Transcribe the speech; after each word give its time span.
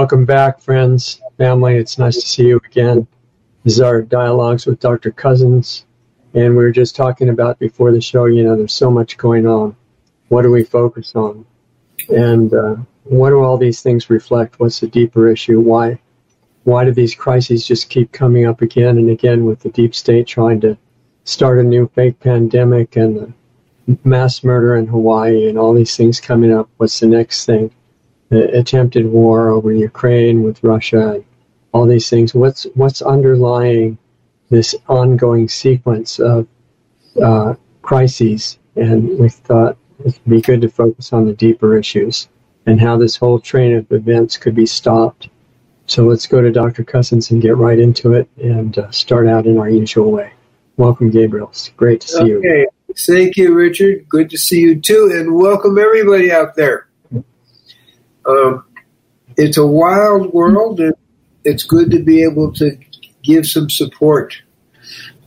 Welcome 0.00 0.24
back, 0.24 0.60
friends, 0.60 1.20
family. 1.36 1.76
It's 1.76 1.98
nice 1.98 2.14
to 2.14 2.26
see 2.26 2.46
you 2.46 2.60
again. 2.64 3.06
This 3.64 3.74
is 3.74 3.80
our 3.82 4.00
dialogues 4.00 4.64
with 4.64 4.80
Dr. 4.80 5.10
Cousens. 5.10 5.84
And 6.32 6.56
we 6.56 6.64
were 6.64 6.70
just 6.70 6.96
talking 6.96 7.28
about 7.28 7.58
before 7.58 7.92
the 7.92 8.00
show, 8.00 8.24
you 8.24 8.42
know, 8.42 8.56
there's 8.56 8.72
so 8.72 8.90
much 8.90 9.18
going 9.18 9.46
on. 9.46 9.76
What 10.28 10.40
do 10.40 10.50
we 10.50 10.64
focus 10.64 11.14
on? 11.14 11.44
And 12.08 12.54
uh, 12.54 12.76
what 13.04 13.28
do 13.28 13.42
all 13.42 13.58
these 13.58 13.82
things 13.82 14.08
reflect? 14.08 14.58
What's 14.58 14.80
the 14.80 14.86
deeper 14.86 15.28
issue? 15.28 15.60
Why, 15.60 16.00
why 16.64 16.86
do 16.86 16.92
these 16.92 17.14
crises 17.14 17.66
just 17.66 17.90
keep 17.90 18.10
coming 18.10 18.46
up 18.46 18.62
again 18.62 18.96
and 18.96 19.10
again 19.10 19.44
with 19.44 19.60
the 19.60 19.68
deep 19.68 19.94
state 19.94 20.26
trying 20.26 20.62
to 20.62 20.78
start 21.24 21.58
a 21.58 21.62
new 21.62 21.90
fake 21.94 22.18
pandemic 22.20 22.96
and 22.96 23.18
the 23.86 23.98
mass 24.02 24.42
murder 24.42 24.76
in 24.76 24.86
Hawaii 24.86 25.46
and 25.46 25.58
all 25.58 25.74
these 25.74 25.94
things 25.94 26.20
coming 26.20 26.54
up? 26.54 26.70
What's 26.78 27.00
the 27.00 27.06
next 27.06 27.44
thing? 27.44 27.70
The 28.30 28.58
attempted 28.58 29.06
war 29.06 29.48
over 29.50 29.72
Ukraine 29.72 30.42
with 30.42 30.62
Russia 30.62 31.14
and 31.14 31.24
all 31.72 31.86
these 31.86 32.08
things. 32.08 32.34
What's 32.34 32.64
what's 32.74 33.02
underlying 33.02 33.98
this 34.50 34.74
ongoing 34.88 35.48
sequence 35.48 36.18
of 36.18 36.46
uh, 37.22 37.54
crises, 37.82 38.58
and 38.76 39.18
we 39.18 39.28
thought 39.28 39.76
it'd 40.04 40.20
be 40.26 40.40
good 40.40 40.60
to 40.62 40.68
focus 40.68 41.12
on 41.12 41.26
the 41.26 41.32
deeper 41.32 41.76
issues 41.76 42.28
and 42.66 42.80
how 42.80 42.96
this 42.96 43.16
whole 43.16 43.40
train 43.40 43.74
of 43.74 43.90
events 43.92 44.36
could 44.36 44.54
be 44.54 44.66
stopped. 44.66 45.28
So 45.86 46.04
let's 46.04 46.26
go 46.26 46.40
to 46.40 46.52
Dr. 46.52 46.84
Cousens 46.84 47.30
and 47.30 47.42
get 47.42 47.56
right 47.56 47.78
into 47.78 48.12
it 48.12 48.28
and 48.36 48.78
uh, 48.78 48.90
start 48.90 49.26
out 49.26 49.46
in 49.46 49.58
our 49.58 49.68
usual 49.68 50.12
way. 50.12 50.32
Welcome, 50.76 51.10
Gabriel. 51.10 51.48
It's 51.48 51.70
great 51.70 52.00
to 52.02 52.08
see 52.08 52.26
you. 52.26 52.38
okay. 52.38 52.66
you. 52.88 52.94
Thank 53.06 53.36
you, 53.36 53.54
Richard. 53.54 54.08
Good 54.08 54.30
to 54.30 54.38
see 54.38 54.60
you 54.60 54.80
too, 54.80 55.10
and 55.14 55.34
welcome 55.34 55.78
everybody 55.78 56.30
out 56.30 56.54
there. 56.54 56.89
Um, 58.30 58.64
it's 59.36 59.56
a 59.56 59.66
wild 59.66 60.32
world, 60.32 60.80
and 60.80 60.94
it's 61.44 61.62
good 61.62 61.90
to 61.90 61.98
be 61.98 62.22
able 62.22 62.52
to 62.54 62.78
give 63.22 63.46
some 63.46 63.70
support. 63.70 64.40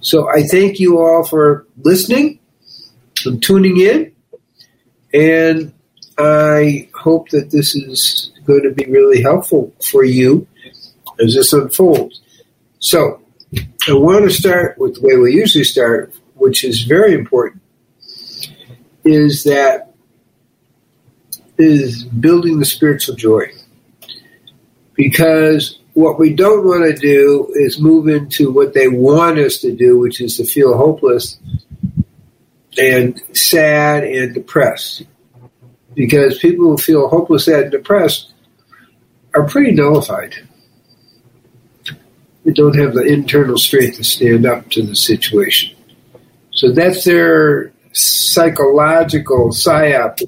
So 0.02 0.30
I 0.30 0.44
thank 0.44 0.80
you 0.80 1.00
all 1.00 1.24
for 1.26 1.66
listening 1.78 2.40
and 3.26 3.42
tuning 3.42 3.80
in. 3.80 4.14
And 5.14 5.74
I 6.18 6.90
hope 6.94 7.30
that 7.30 7.52
this 7.52 7.76
is 7.76 8.32
going 8.46 8.64
to 8.64 8.72
be 8.72 8.86
really 8.86 9.22
helpful 9.22 9.74
for 9.84 10.04
you 10.04 10.48
as 11.20 11.36
this 11.36 11.54
unfolds. 11.54 12.22
So 12.80 13.22
I 13.88 13.94
want 13.94 14.26
to 14.26 14.32
start 14.32 14.78
with 14.78 14.96
the 14.96 15.02
way 15.02 15.16
we 15.16 15.34
usually 15.34 15.64
start, 15.64 16.14
which 16.36 16.64
is 16.64 16.82
very 16.82 17.14
important, 17.14 17.62
is 19.04 19.44
that 19.44 19.93
is 21.58 22.04
building 22.04 22.60
the 22.60 22.66
spiritual 22.66 23.16
joy. 23.16 23.52
Because 24.96 25.80
what 25.94 26.20
we 26.20 26.34
don't 26.34 26.66
want 26.66 26.84
to 26.84 27.00
do 27.00 27.52
is 27.54 27.80
move 27.80 28.08
into 28.08 28.52
what 28.52 28.74
they 28.74 28.88
want 28.88 29.40
us 29.40 29.58
to 29.60 29.76
do, 29.76 29.98
which 29.98 30.22
is 30.22 30.38
to 30.38 30.46
feel 30.46 30.76
hopeless 30.76 31.40
and 32.78 33.22
sad 33.34 34.04
and 34.04 34.34
depressed. 34.34 35.04
Because 35.94 36.40
people 36.40 36.66
who 36.66 36.78
feel 36.78 37.08
hopeless, 37.08 37.46
sad, 37.46 37.64
and 37.64 37.72
depressed 37.72 38.34
are 39.36 39.48
pretty 39.48 39.72
nullified. 39.72 40.36
They 42.44 42.52
don't 42.52 42.78
have 42.78 42.94
the 42.94 43.04
internal 43.04 43.58
strength 43.58 43.98
to 43.98 44.04
stand 44.04 44.46
up 44.46 44.70
to 44.72 44.82
the 44.82 44.96
situation. 44.96 45.78
So 46.52 46.72
that's 46.72 47.04
their 47.06 47.72
psychological 47.94 49.50
psyop 49.50 50.22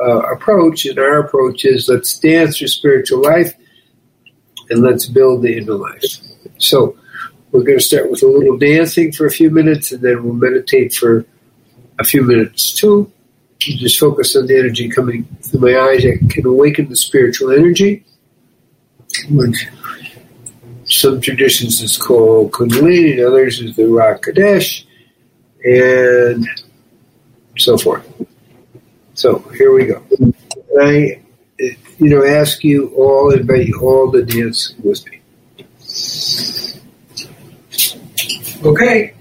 uh, 0.00 0.20
approach, 0.32 0.86
and 0.86 0.98
our 0.98 1.20
approach 1.20 1.64
is 1.64 1.88
let's 1.88 2.18
dance 2.18 2.60
your 2.60 2.68
spiritual 2.68 3.22
life 3.22 3.54
and 4.70 4.82
let's 4.82 5.06
build 5.06 5.42
the 5.42 5.56
inner 5.56 5.74
life. 5.74 6.04
So 6.58 6.96
we're 7.52 7.62
going 7.62 7.78
to 7.78 7.84
start 7.84 8.10
with 8.10 8.22
a 8.22 8.26
little 8.26 8.58
dancing 8.58 9.12
for 9.12 9.26
a 9.26 9.30
few 9.30 9.50
minutes, 9.50 9.92
and 9.92 10.02
then 10.02 10.22
we'll 10.22 10.34
meditate 10.34 10.94
for 10.94 11.24
a 11.98 12.04
few 12.04 12.22
minutes 12.22 12.72
too. 12.72 13.10
just 13.58 13.98
focus 13.98 14.36
on 14.36 14.46
the 14.46 14.56
energy 14.56 14.88
coming 14.88 15.24
through 15.42 15.60
my 15.60 15.78
eyes. 15.78 16.04
I 16.04 16.18
can 16.28 16.46
awaken 16.46 16.88
the 16.88 16.96
spiritual 16.96 17.50
energy, 17.50 18.04
which 19.30 19.66
some 20.84 21.20
traditions 21.20 21.80
is 21.80 21.96
called 21.96 22.52
Kundalini, 22.52 23.26
others 23.26 23.60
is 23.60 23.76
the 23.76 23.82
Ruach 23.82 24.20
HaKodesh, 24.20 24.84
and 25.64 26.46
so 27.56 27.76
forth. 27.76 28.06
So 29.18 29.40
here 29.58 29.72
we 29.72 29.86
go. 29.86 30.00
I 30.80 31.18
you 31.98 32.08
know, 32.08 32.24
ask 32.24 32.62
you 32.62 32.94
all, 32.94 33.32
invite 33.32 33.66
you 33.66 33.80
all 33.80 34.12
to 34.12 34.24
dance 34.24 34.74
with 34.84 35.04
me. 35.10 35.20
Okay. 38.64 38.64
Okay. 38.64 39.17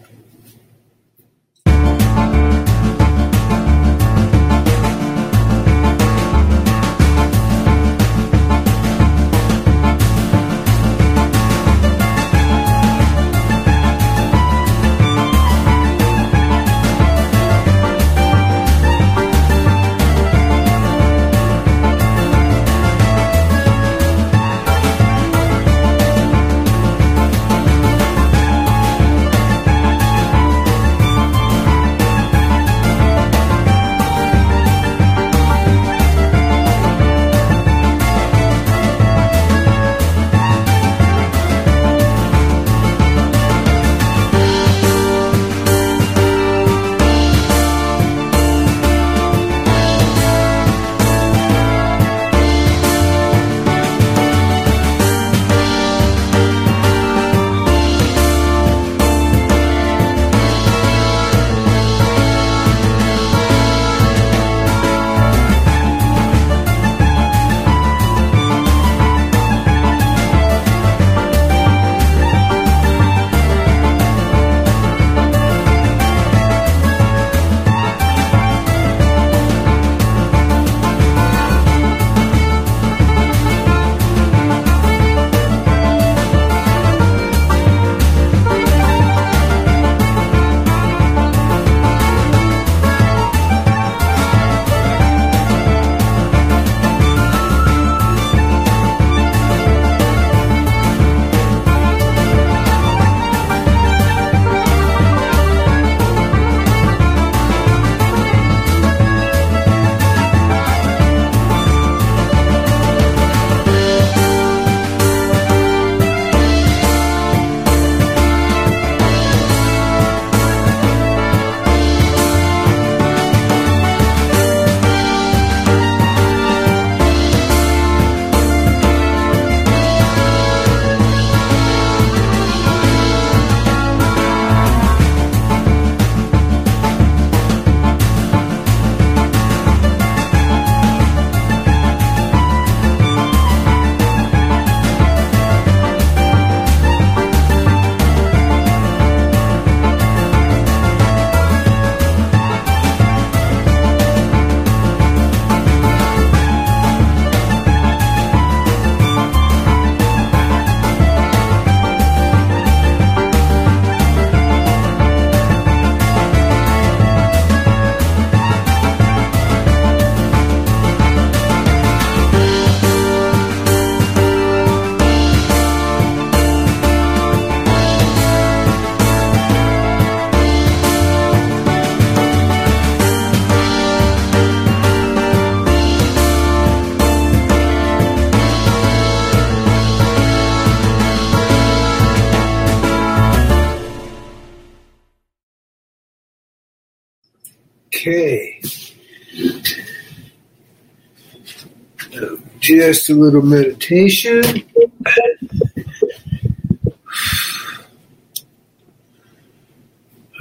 Just 202.77 203.09
a 203.09 203.15
little 203.15 203.41
meditation. 203.41 204.43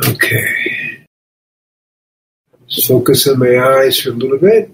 Okay. 0.06 1.06
Focus 2.86 3.26
on 3.28 3.38
my 3.38 3.58
eyes 3.58 4.00
for 4.00 4.10
a 4.10 4.12
little 4.12 4.38
bit. 4.38 4.70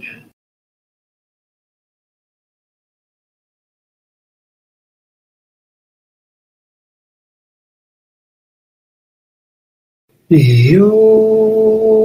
Great. 10.28 12.01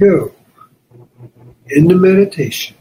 Go. 0.00 0.34
Into 1.68 1.94
meditation. 1.94 2.76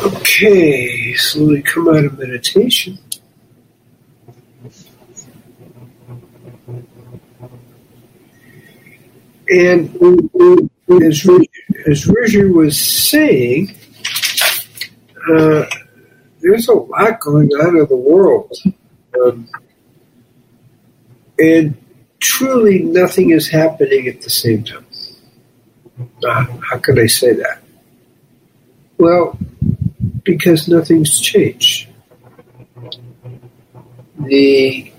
Okay, 0.00 1.14
slowly 1.14 1.62
come 1.62 1.88
out 1.90 2.04
of 2.06 2.18
meditation. 2.18 2.98
And 9.50 9.94
as, 11.02 11.28
as 11.86 12.06
Roger 12.08 12.50
was 12.52 12.80
saying, 12.80 13.76
uh, 15.30 15.66
there's 16.40 16.68
a 16.68 16.72
lot 16.72 17.20
going 17.20 17.48
on 17.50 17.76
in 17.76 17.86
the 17.86 17.96
world. 17.96 18.56
Um, 19.22 19.46
and 21.38 21.81
truly 22.22 22.78
nothing 22.84 23.30
is 23.30 23.48
happening 23.48 24.06
at 24.06 24.22
the 24.22 24.30
same 24.30 24.62
time. 24.62 24.86
Uh, 26.24 26.46
how 26.70 26.78
could 26.78 26.98
I 26.98 27.06
say 27.06 27.32
that? 27.34 27.60
Well, 28.96 29.36
because 30.22 30.68
nothing's 30.68 31.18
changed. 31.18 31.88
The 34.20 34.92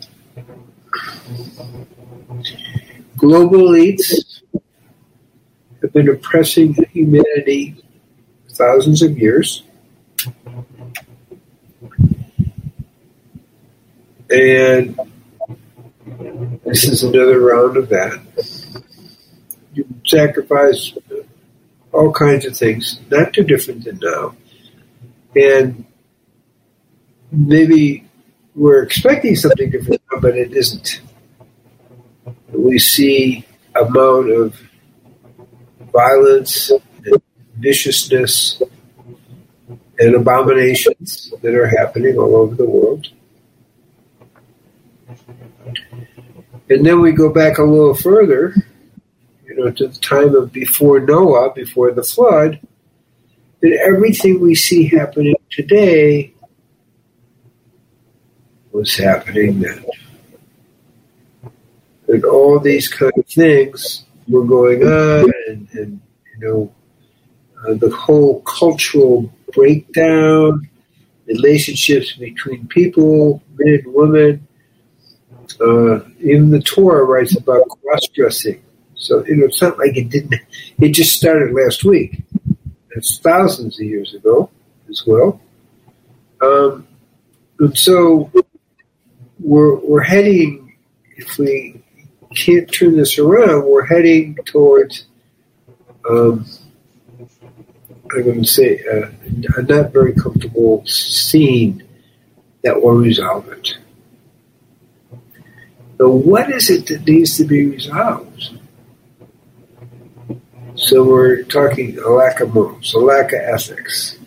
global 3.15 3.69
elites 3.69 4.41
have 5.81 5.93
been 5.93 6.09
oppressing 6.09 6.73
humanity 6.91 7.81
thousands 8.49 9.01
of 9.01 9.17
years. 9.17 9.63
And 14.29 14.99
this 16.73 16.85
is 16.85 17.03
another 17.03 17.39
round 17.39 17.77
of 17.77 17.89
that. 17.89 18.19
You 19.75 19.85
sacrifice 20.07 20.91
all 21.91 22.11
kinds 22.11 22.47
of 22.47 22.57
things, 22.57 22.99
not 23.11 23.31
too 23.31 23.43
different 23.43 23.83
than 23.83 23.99
now. 24.01 24.35
And 25.35 25.85
maybe 27.31 28.09
we're 28.55 28.81
expecting 28.81 29.35
something 29.35 29.69
different 29.69 30.01
now, 30.11 30.19
but 30.19 30.35
it 30.35 30.53
isn't. 30.53 31.01
We 32.51 32.79
see 32.79 33.45
amount 33.75 34.31
of 34.31 34.59
violence 35.91 36.71
and 37.05 37.21
viciousness 37.59 38.63
and 39.99 40.15
abominations 40.15 41.31
that 41.43 41.53
are 41.53 41.67
happening 41.67 42.17
all 42.17 42.35
over 42.35 42.55
the 42.55 42.67
world. 42.67 43.09
And 46.69 46.85
then 46.85 47.01
we 47.01 47.11
go 47.11 47.31
back 47.31 47.57
a 47.57 47.63
little 47.63 47.93
further, 47.93 48.55
you 49.45 49.55
know, 49.55 49.71
to 49.71 49.87
the 49.87 49.99
time 49.99 50.35
of 50.35 50.51
before 50.51 50.99
Noah, 50.99 51.53
before 51.53 51.91
the 51.91 52.03
flood, 52.03 52.59
that 53.61 53.79
everything 53.85 54.39
we 54.39 54.55
see 54.55 54.87
happening 54.87 55.35
today 55.49 56.33
was 58.71 58.95
happening 58.95 59.59
then. 59.59 59.85
And 62.07 62.25
all 62.25 62.59
these 62.59 62.87
kind 62.87 63.13
of 63.15 63.25
things 63.27 64.05
were 64.27 64.45
going 64.45 64.83
on, 64.83 65.31
and, 65.47 65.67
and 65.73 66.01
you 66.33 66.47
know, 66.47 66.73
uh, 67.65 67.73
the 67.75 67.89
whole 67.89 68.41
cultural 68.41 69.33
breakdown, 69.53 70.67
relationships 71.25 72.13
between 72.13 72.67
people, 72.67 73.41
men 73.55 73.81
and 73.83 73.93
women. 73.93 74.47
Uh, 75.59 75.99
even 76.19 76.51
the 76.51 76.61
Torah 76.61 77.03
writes 77.03 77.37
about 77.37 77.67
cross 77.69 78.01
dressing. 78.13 78.63
So, 78.95 79.25
you 79.25 79.35
know, 79.35 79.45
it's 79.45 79.61
not 79.61 79.77
like 79.77 79.97
it 79.97 80.09
didn't, 80.09 80.41
it 80.79 80.89
just 80.89 81.13
started 81.13 81.53
last 81.53 81.83
week. 81.83 82.21
It's 82.91 83.19
thousands 83.19 83.79
of 83.79 83.85
years 83.85 84.13
ago 84.13 84.49
as 84.89 85.03
well. 85.05 85.41
Um, 86.41 86.87
and 87.59 87.77
so 87.77 88.31
we're, 89.39 89.75
we're 89.75 90.03
heading, 90.03 90.75
if 91.17 91.37
we 91.37 91.81
can't 92.35 92.71
turn 92.71 92.95
this 92.95 93.17
around, 93.17 93.65
we're 93.65 93.85
heading 93.85 94.37
towards, 94.45 95.05
um, 96.09 96.45
I'm 98.15 98.23
going 98.23 98.43
to 98.43 98.47
say, 98.47 98.79
uh, 98.91 99.09
a 99.57 99.61
not 99.63 99.91
very 99.91 100.13
comfortable 100.13 100.85
scene 100.85 101.83
that 102.63 102.81
will 102.81 102.95
resolve 102.95 103.47
it. 103.49 103.77
So, 106.03 106.09
what 106.09 106.51
is 106.51 106.69
it 106.69 106.87
that 106.87 107.07
needs 107.07 107.37
to 107.37 107.45
be 107.45 107.65
resolved? 107.65 108.59
So, 110.75 111.01
we're 111.05 111.43
talking 111.43 111.97
a 111.97 112.09
lack 112.09 112.41
of 112.41 112.53
morals, 112.53 112.93
a 112.93 112.99
lack 112.99 113.31
of 113.31 113.39
ethics, 113.39 114.17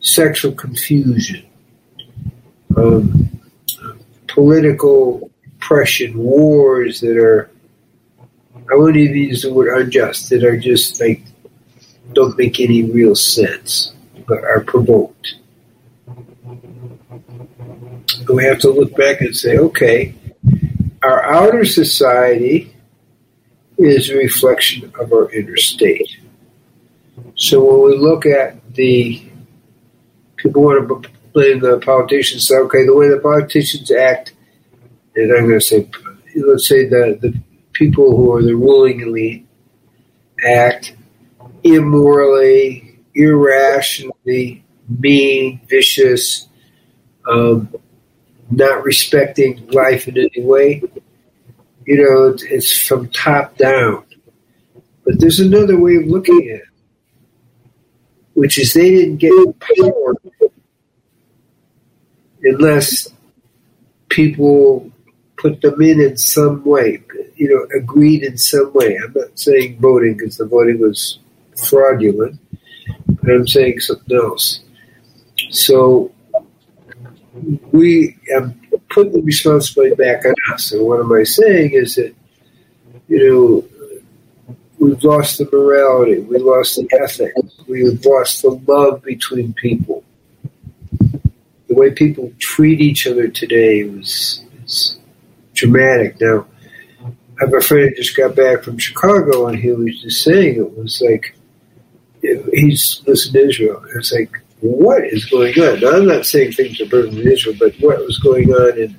sexual 0.00 0.52
confusion, 0.52 1.46
um, 2.76 3.40
political 4.26 5.30
oppression, 5.46 6.18
wars 6.18 7.00
that 7.00 7.16
are, 7.16 7.50
I 8.70 8.74
wouldn't 8.74 8.98
even 8.98 9.16
use 9.16 9.40
the 9.40 9.54
word 9.54 9.80
unjust, 9.80 10.28
that 10.28 10.44
are 10.44 10.58
just 10.58 11.00
like, 11.00 11.22
don't 12.12 12.36
make 12.36 12.60
any 12.60 12.82
real 12.82 13.16
sense, 13.16 13.94
but 14.28 14.44
are 14.44 14.60
provoked. 14.60 15.36
And 16.42 18.28
we 18.28 18.44
have 18.44 18.58
to 18.58 18.68
look 18.68 18.94
back 18.94 19.22
and 19.22 19.34
say, 19.34 19.56
okay, 19.56 20.14
our 21.04 21.24
outer 21.32 21.64
society 21.64 22.74
is 23.76 24.10
a 24.10 24.16
reflection 24.16 24.92
of 24.98 25.12
our 25.12 25.30
inner 25.32 25.56
state. 25.56 26.18
So 27.36 27.64
when 27.64 27.90
we 27.90 27.96
look 27.98 28.26
at 28.26 28.74
the 28.74 29.22
people 30.36 30.62
want 30.62 30.88
to 30.88 31.10
blame 31.32 31.60
the 31.60 31.78
politicians, 31.78 32.48
say, 32.48 32.56
okay, 32.56 32.84
the 32.84 32.94
way 32.94 33.08
the 33.08 33.18
politicians 33.18 33.90
act 33.90 34.34
and 35.16 35.32
I'm 35.32 35.46
going 35.46 35.60
to 35.60 35.64
say, 35.64 35.88
let's 36.36 36.68
say 36.68 36.88
the, 36.88 37.18
the 37.20 37.38
people 37.72 38.16
who 38.16 38.32
are 38.34 38.42
the 38.42 38.56
ruling 38.56 39.00
elite 39.00 39.46
act 40.44 40.96
immorally, 41.62 42.98
irrationally, 43.14 44.64
mean, 44.88 45.60
vicious, 45.68 46.48
um, 47.30 47.72
not 48.50 48.84
respecting 48.84 49.66
life 49.68 50.08
in 50.08 50.18
any 50.18 50.44
way. 50.44 50.82
You 51.86 52.02
know, 52.02 52.36
it's, 52.50 52.78
from 52.86 53.08
top 53.10 53.56
down. 53.56 54.04
But 55.04 55.20
there's 55.20 55.40
another 55.40 55.78
way 55.78 55.96
of 55.96 56.06
looking 56.06 56.48
at 56.50 56.60
it, 56.60 56.68
which 58.34 58.58
is 58.58 58.72
they 58.72 58.90
didn't 58.90 59.18
get 59.18 59.32
power 59.60 60.14
unless 62.42 63.08
people 64.08 64.90
put 65.36 65.60
them 65.60 65.80
in 65.82 66.00
in 66.00 66.16
some 66.16 66.64
way, 66.64 67.02
you 67.36 67.48
know, 67.48 67.66
agreed 67.78 68.22
in 68.22 68.38
some 68.38 68.72
way. 68.72 68.96
I'm 68.96 69.12
not 69.14 69.38
saying 69.38 69.78
voting 69.78 70.16
because 70.16 70.36
the 70.38 70.46
voting 70.46 70.80
was 70.80 71.18
fraudulent, 71.68 72.40
but 73.06 73.30
I'm 73.30 73.46
saying 73.46 73.80
something 73.80 74.16
else. 74.16 74.60
So 75.50 76.12
we 77.72 78.16
have 78.32 78.54
put 78.90 79.12
the 79.12 79.20
responsibility 79.22 79.94
back 79.94 80.24
on 80.24 80.34
us. 80.52 80.72
And 80.72 80.86
what 80.86 81.00
am 81.00 81.12
I 81.12 81.24
saying 81.24 81.72
is 81.72 81.96
that, 81.96 82.14
you 83.08 83.28
know, 83.28 84.56
we've 84.78 85.02
lost 85.02 85.38
the 85.38 85.48
morality, 85.52 86.20
we 86.20 86.38
lost 86.38 86.76
the 86.76 86.88
ethics, 87.02 87.40
we've 87.66 88.04
lost 88.04 88.42
the 88.42 88.50
love 88.66 89.02
between 89.02 89.52
people. 89.54 90.04
The 91.68 91.74
way 91.74 91.90
people 91.90 92.32
treat 92.38 92.80
each 92.80 93.06
other 93.06 93.28
today 93.28 93.84
was, 93.84 94.44
is 94.64 94.98
dramatic. 95.54 96.20
Now, 96.20 96.46
I 97.02 97.10
have 97.40 97.54
a 97.54 97.60
friend 97.60 97.88
who 97.88 97.96
just 97.96 98.16
got 98.16 98.36
back 98.36 98.62
from 98.62 98.78
Chicago, 98.78 99.48
and 99.48 99.58
he 99.58 99.72
was 99.72 100.00
just 100.02 100.22
saying 100.22 100.56
it 100.56 100.78
was 100.78 101.02
like 101.04 101.34
he's 102.52 103.02
listened 103.06 103.34
to 103.34 103.48
Israel. 103.48 103.84
It's 103.96 104.12
like 104.12 104.40
what 104.64 105.04
is 105.04 105.26
going 105.26 105.52
on? 105.60 105.80
Now, 105.80 105.90
I'm 105.90 106.06
not 106.06 106.24
saying 106.24 106.52
things 106.52 106.80
are 106.80 106.86
burning 106.86 107.18
in 107.18 107.30
Israel, 107.30 107.54
but 107.58 107.74
what 107.80 107.98
was 107.98 108.18
going 108.18 108.50
on 108.50 108.78
in, 108.78 108.96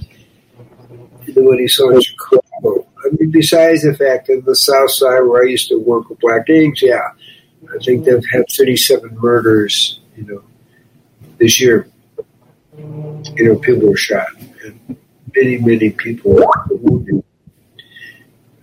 in 1.28 1.44
what 1.44 1.60
he 1.60 1.68
saw 1.68 1.90
in 1.90 2.02
Chicago? 2.02 2.88
I 3.04 3.10
mean, 3.20 3.32
besides 3.32 3.82
the 3.82 3.96
fact 3.96 4.28
that 4.28 4.46
the 4.46 4.56
South 4.56 4.92
Side, 4.92 5.22
where 5.22 5.44
I 5.44 5.50
used 5.50 5.68
to 5.70 5.80
work 5.80 6.08
with 6.08 6.20
black 6.20 6.46
gangs, 6.46 6.84
yeah, 6.84 7.10
I 7.74 7.84
think 7.84 8.06
they've 8.06 8.24
had 8.32 8.46
37 8.56 9.18
murders, 9.20 10.02
you 10.16 10.26
know, 10.26 10.44
this 11.40 11.60
year. 11.60 11.88
You 12.78 13.24
know, 13.38 13.56
people 13.56 13.90
were 13.90 13.98
shot. 13.98 14.28
And, 14.64 14.98
many, 15.36 15.58
many 15.58 15.90
people 15.90 16.34
were 16.34 16.46
wounded. 16.70 17.24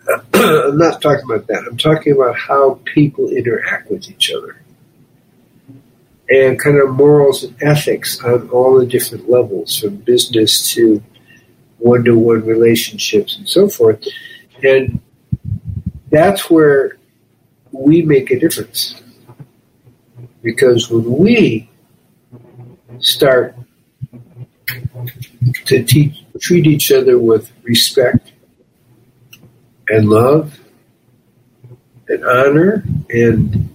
I'm 0.35 0.79
not 0.79 1.03
talking 1.03 1.25
about 1.25 1.49
that. 1.49 1.65
I'm 1.69 1.77
talking 1.77 2.13
about 2.13 2.39
how 2.39 2.81
people 2.85 3.29
interact 3.29 3.91
with 3.91 4.09
each 4.09 4.33
other 4.33 4.62
and 6.33 6.59
kind 6.59 6.79
of 6.79 6.91
morals 6.91 7.45
and 7.45 7.55
ethics 7.63 8.19
on 8.25 8.49
all 8.49 8.79
the 8.79 8.87
different 8.87 9.29
levels, 9.29 9.77
from 9.79 9.97
business 9.97 10.73
to 10.73 11.03
one 11.77 12.03
to 12.05 12.19
one 12.19 12.45
relationships 12.47 13.37
and 13.37 13.47
so 13.47 13.69
forth. 13.69 14.03
And 14.63 15.01
that's 16.11 16.49
where 16.49 16.97
we 17.71 18.01
make 18.01 18.31
a 18.31 18.39
difference. 18.39 18.95
Because 20.43 20.89
when 20.91 21.19
we 21.19 21.71
start 22.99 23.55
to 25.67 25.85
teach, 25.85 26.25
treat 26.41 26.67
each 26.67 26.91
other 26.91 27.19
with 27.19 27.53
respect 27.63 28.33
and 29.89 30.09
love 30.09 30.59
and 32.09 32.25
honor 32.25 32.85
and 33.11 33.72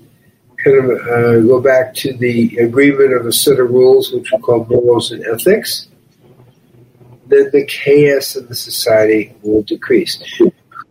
kind 0.67 0.91
of 0.91 1.07
uh, 1.07 1.39
go 1.47 1.61
back 1.61 1.93
to 1.95 2.13
the 2.13 2.57
agreement 2.57 3.13
of 3.13 3.25
a 3.25 3.31
set 3.31 3.59
of 3.59 3.69
rules 3.69 4.11
which 4.11 4.31
we 4.31 4.37
call 4.39 4.65
morals 4.65 5.11
and 5.11 5.25
ethics, 5.25 5.87
then 7.27 7.49
the 7.51 7.65
chaos 7.65 8.35
in 8.35 8.47
the 8.47 8.55
society 8.55 9.33
will 9.41 9.63
decrease. 9.63 10.21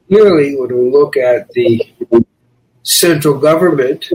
Clearly, 0.09 0.57
when 0.57 0.77
we 0.77 0.91
look 0.91 1.17
at 1.17 1.49
the 1.51 1.83
central 2.83 3.39
government, 3.39 4.09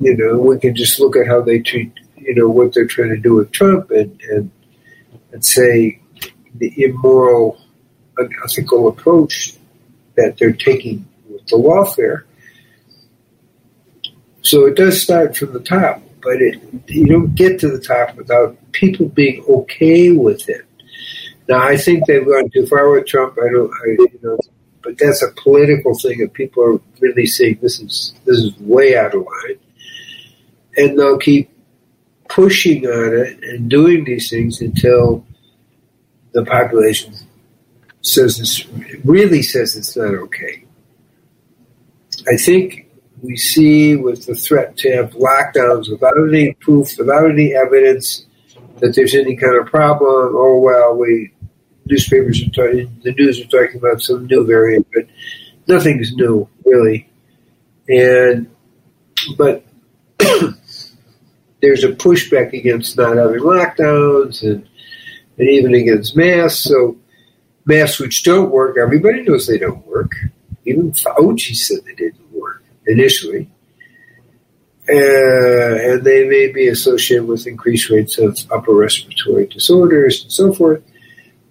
you 0.00 0.16
know, 0.16 0.38
we 0.38 0.58
can 0.58 0.74
just 0.74 1.00
look 1.00 1.16
at 1.16 1.26
how 1.26 1.40
they 1.40 1.58
treat 1.60 1.92
you 2.24 2.34
know 2.34 2.48
what 2.48 2.72
they're 2.72 2.86
trying 2.86 3.10
to 3.10 3.16
do 3.16 3.34
with 3.34 3.52
Trump 3.52 3.90
and 3.90 4.18
and, 4.30 4.50
and 5.32 5.44
say 5.44 6.00
the 6.54 6.72
immoral, 6.84 7.60
unethical 8.16 8.88
approach 8.88 9.54
that 10.16 10.36
they're 10.38 10.52
taking 10.52 11.06
with 11.28 11.44
the 11.48 11.58
welfare. 11.58 12.24
So 14.44 14.66
it 14.66 14.76
does 14.76 15.02
start 15.02 15.36
from 15.36 15.54
the 15.54 15.60
top, 15.60 16.02
but 16.22 16.36
it, 16.36 16.60
you 16.86 17.06
don't 17.06 17.34
get 17.34 17.58
to 17.60 17.68
the 17.68 17.80
top 17.80 18.14
without 18.14 18.56
people 18.72 19.08
being 19.08 19.42
okay 19.48 20.12
with 20.12 20.48
it. 20.48 20.66
Now, 21.48 21.66
I 21.66 21.76
think 21.76 22.06
they've 22.06 22.24
gone 22.24 22.50
too 22.50 22.66
far 22.66 22.90
with 22.90 23.06
Trump. 23.06 23.38
I 23.38 23.50
don't, 23.50 23.72
I, 23.72 23.88
you 23.88 24.20
know, 24.22 24.38
but 24.82 24.98
that's 24.98 25.22
a 25.22 25.32
political 25.42 25.98
thing, 25.98 26.20
and 26.20 26.32
people 26.32 26.62
are 26.62 26.80
really 27.00 27.26
saying 27.26 27.58
this 27.62 27.80
is 27.80 28.14
this 28.26 28.36
is 28.36 28.56
way 28.58 28.96
out 28.96 29.14
of 29.14 29.22
line, 29.22 29.58
and 30.76 30.98
they'll 30.98 31.18
keep 31.18 31.50
pushing 32.28 32.86
on 32.86 33.14
it 33.14 33.42
and 33.42 33.70
doing 33.70 34.04
these 34.04 34.28
things 34.28 34.60
until 34.60 35.24
the 36.32 36.44
population 36.44 37.14
says 38.02 38.38
this 38.38 38.66
really 39.04 39.42
says 39.42 39.76
it's 39.76 39.96
not 39.96 40.14
okay. 40.14 40.64
I 42.28 42.36
think 42.36 42.83
we 43.24 43.36
see 43.36 43.96
with 43.96 44.26
the 44.26 44.34
threat 44.34 44.76
to 44.76 44.92
have 44.92 45.12
lockdowns 45.12 45.90
without 45.90 46.16
any 46.28 46.52
proof, 46.60 46.98
without 46.98 47.30
any 47.30 47.54
evidence 47.54 48.26
that 48.78 48.94
there's 48.94 49.14
any 49.14 49.34
kind 49.34 49.56
of 49.56 49.66
problem. 49.66 50.34
Oh 50.36 50.58
well, 50.58 50.96
we 50.96 51.32
newspapers 51.86 52.42
are 52.42 52.50
talking, 52.50 53.00
the 53.02 53.12
news 53.12 53.40
are 53.40 53.46
talking 53.46 53.78
about 53.78 54.02
some 54.02 54.26
new 54.26 54.46
variant, 54.46 54.86
but 54.92 55.06
nothing's 55.66 56.12
new 56.14 56.48
really. 56.64 57.08
And 57.88 58.50
but 59.38 59.64
there's 61.62 61.84
a 61.84 61.92
pushback 61.92 62.52
against 62.52 62.98
not 62.98 63.16
having 63.16 63.40
lockdowns 63.40 64.42
and 64.42 64.68
and 65.38 65.48
even 65.48 65.74
against 65.74 66.16
masks. 66.16 66.64
So 66.64 66.96
masks 67.64 67.98
which 67.98 68.22
don't 68.22 68.50
work, 68.50 68.76
everybody 68.78 69.22
knows 69.22 69.46
they 69.46 69.58
don't 69.58 69.86
work. 69.86 70.12
Even 70.66 70.92
Fauci 70.92 71.54
said 71.54 71.78
they 71.84 71.94
didn't 71.94 72.23
initially. 72.86 73.50
Uh, 74.88 74.92
and 74.94 76.04
they 76.04 76.28
may 76.28 76.52
be 76.52 76.68
associated 76.68 77.26
with 77.26 77.46
increased 77.46 77.88
rates 77.88 78.18
of 78.18 78.38
upper 78.52 78.74
respiratory 78.74 79.46
disorders 79.46 80.22
and 80.22 80.32
so 80.32 80.52
forth. 80.52 80.82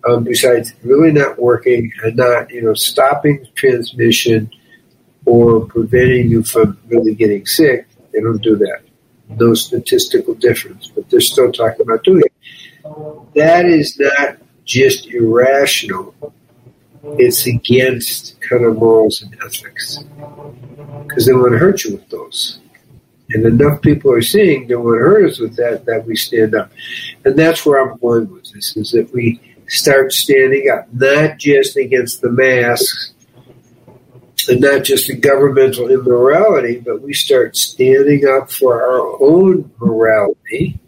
Um, 0.08 0.26
besides 0.26 0.74
really 0.84 1.12
not 1.12 1.40
working 1.40 1.92
and 2.04 2.18
not, 2.18 2.52
you 2.52 2.62
know, 2.62 2.74
stopping 2.74 3.48
transmission 3.56 4.52
or 5.26 5.66
preventing 5.66 6.30
you 6.30 6.44
from 6.44 6.78
really 6.88 7.16
getting 7.16 7.46
sick, 7.46 7.88
they 8.12 8.20
don't 8.20 8.42
do 8.42 8.58
that. 8.58 8.82
No 9.30 9.54
statistical 9.54 10.34
difference, 10.36 10.90
but 10.94 11.10
they're 11.10 11.22
still 11.22 11.52
talking 11.52 11.82
about 11.82 12.04
doing 12.04 12.24
it. 12.26 12.34
That 13.36 13.66
is 13.66 13.98
not 13.98 14.38
just 14.66 15.08
irrational. 15.08 16.14
It's 17.04 17.46
against 17.46 18.40
kind 18.42 18.66
of 18.66 18.78
morals 18.78 19.22
and 19.22 19.36
ethics. 19.46 20.00
Because 21.08 21.26
they 21.26 21.34
want 21.34 21.54
to 21.54 21.58
hurt 21.58 21.84
you 21.84 21.96
with 21.96 22.10
those. 22.10 22.60
And 23.30 23.46
enough 23.46 23.82
people 23.82 24.12
are 24.12 24.22
seeing 24.22 24.68
they 24.68 24.76
want 24.76 24.96
to 24.96 25.00
hurt 25.00 25.30
us 25.30 25.40
with 25.40 25.56
that, 25.58 25.86
that 25.86 26.06
we 26.06 26.16
stand 26.16 26.56
up. 26.56 26.72
And 27.26 27.38
that's 27.38 27.66
where 27.66 27.82
I'm 27.82 27.98
going 27.98 28.32
with 28.32 28.52
this, 28.52 28.76
is 28.78 28.92
that 28.92 29.14
we 29.14 29.42
start 29.68 30.12
standing 30.12 30.70
up, 30.70 30.88
not 30.94 31.40
just 31.40 31.78
against 31.78 32.22
the 32.22 32.30
masks 32.30 33.14
and 34.48 34.62
not 34.62 34.84
just 34.84 35.08
the 35.08 35.16
governmental 35.16 35.90
immorality, 35.90 36.80
but 36.80 37.02
we 37.02 37.14
start 37.14 37.56
standing 37.56 38.28
up 38.28 38.52
for 38.52 38.82
our 38.82 39.22
own 39.22 39.72
morality 39.80 40.80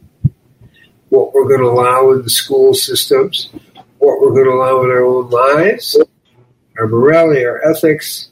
what 1.10 1.34
we're 1.34 1.48
going 1.48 1.62
to 1.62 1.68
allow 1.68 2.12
in 2.12 2.22
the 2.24 2.30
school 2.30 2.74
systems, 2.74 3.50
what 4.06 4.22
we're 4.22 4.34
going 4.34 4.46
to 4.46 4.52
allow 4.52 4.84
in 4.84 4.92
our 4.92 5.04
own 5.04 5.30
lives, 5.30 5.98
our 6.78 6.88
morality, 6.88 7.44
our 7.46 7.62
ethics, 7.70 8.32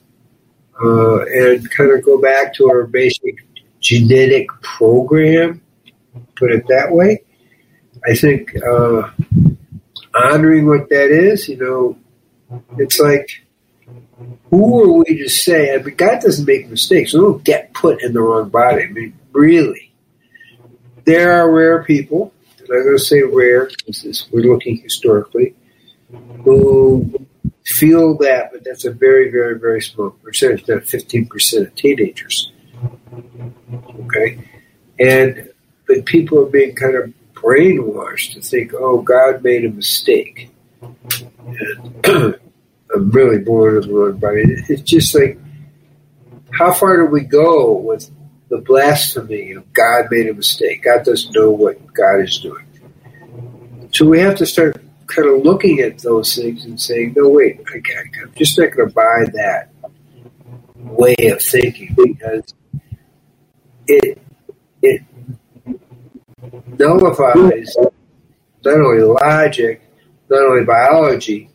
uh, 0.83 1.21
and 1.25 1.69
kind 1.71 1.91
of 1.91 2.03
go 2.03 2.21
back 2.21 2.53
to 2.55 2.69
our 2.69 2.83
basic 2.85 3.45
genetic 3.79 4.47
program, 4.61 5.61
put 6.35 6.51
it 6.51 6.65
that 6.67 6.91
way. 6.91 7.23
I 8.07 8.15
think 8.15 8.53
uh, 8.63 9.09
honoring 10.13 10.67
what 10.67 10.89
that 10.89 11.11
is, 11.11 11.47
you 11.49 11.57
know, 11.57 11.97
it's 12.77 12.99
like, 12.99 13.27
who 14.49 14.83
are 14.83 14.97
we 14.99 15.17
to 15.17 15.29
say? 15.29 15.73
I 15.73 15.81
mean, 15.81 15.95
God 15.95 16.21
doesn't 16.21 16.45
make 16.45 16.69
mistakes. 16.69 17.13
We 17.13 17.21
don't 17.21 17.43
get 17.43 17.73
put 17.73 18.03
in 18.03 18.13
the 18.13 18.21
wrong 18.21 18.49
body. 18.49 18.83
I 18.83 18.87
mean, 18.87 19.17
really. 19.31 19.91
There 21.05 21.33
are 21.33 21.51
rare 21.51 21.83
people 21.83 22.33
and 22.63 22.77
I'm 22.77 22.83
going 22.83 22.97
to 22.97 23.03
say 23.03 23.21
rare 23.21 23.69
because 23.85 24.27
we're 24.31 24.43
looking 24.43 24.77
historically, 24.77 25.55
who 26.43 27.27
feel 27.65 28.17
that, 28.17 28.51
but 28.51 28.63
that's 28.63 28.85
a 28.85 28.91
very, 28.91 29.31
very, 29.31 29.57
very 29.59 29.81
small 29.81 30.11
percentage, 30.11 30.67
not 30.67 30.83
15% 30.83 31.61
of 31.61 31.75
teenagers. 31.75 32.51
Okay? 34.05 34.47
And, 34.99 35.49
but 35.87 36.05
people 36.05 36.39
are 36.39 36.49
being 36.49 36.75
kind 36.75 36.95
of 36.95 37.13
brainwashed 37.33 38.33
to 38.33 38.41
think, 38.41 38.73
oh, 38.73 39.01
God 39.01 39.43
made 39.43 39.65
a 39.65 39.69
mistake. 39.69 40.49
And 40.81 40.95
I'm 42.93 43.11
really 43.11 43.39
born 43.39 43.77
of 43.77 43.87
the 43.87 43.93
wrong 43.93 44.17
body. 44.17 44.43
It's 44.69 44.81
just 44.81 45.15
like, 45.15 45.39
how 46.51 46.71
far 46.71 46.97
do 46.97 47.05
we 47.05 47.21
go 47.21 47.73
with 47.73 48.11
the 48.53 48.61
blasphemy 48.61 49.53
of 49.53 49.73
God 49.73 50.05
made 50.11 50.29
a 50.29 50.33
mistake. 50.33 50.83
God 50.83 51.03
doesn't 51.03 51.33
know 51.33 51.49
what 51.49 51.91
God 51.91 52.19
is 52.19 52.37
doing. 52.37 52.65
So 53.91 54.05
we 54.05 54.19
have 54.19 54.35
to 54.37 54.45
start 54.45 54.82
kind 55.07 55.29
of 55.29 55.43
looking 55.43 55.79
at 55.79 55.99
those 55.99 56.35
things 56.35 56.65
and 56.65 56.79
saying, 56.79 57.13
no, 57.15 57.29
wait, 57.29 57.59
okay, 57.59 57.93
I'm 58.21 58.33
just 58.35 58.57
not 58.57 58.71
going 58.71 58.89
to 58.89 58.93
buy 58.93 59.25
that 59.33 59.69
way 60.75 61.15
of 61.21 61.41
thinking 61.41 61.93
because 61.95 62.53
it 63.87 64.19
it 64.81 65.01
nullifies 66.77 67.75
not 68.65 68.79
only 68.79 69.01
logic, 69.03 69.81
not 70.29 70.41
only 70.41 70.65
biology, 70.65 71.49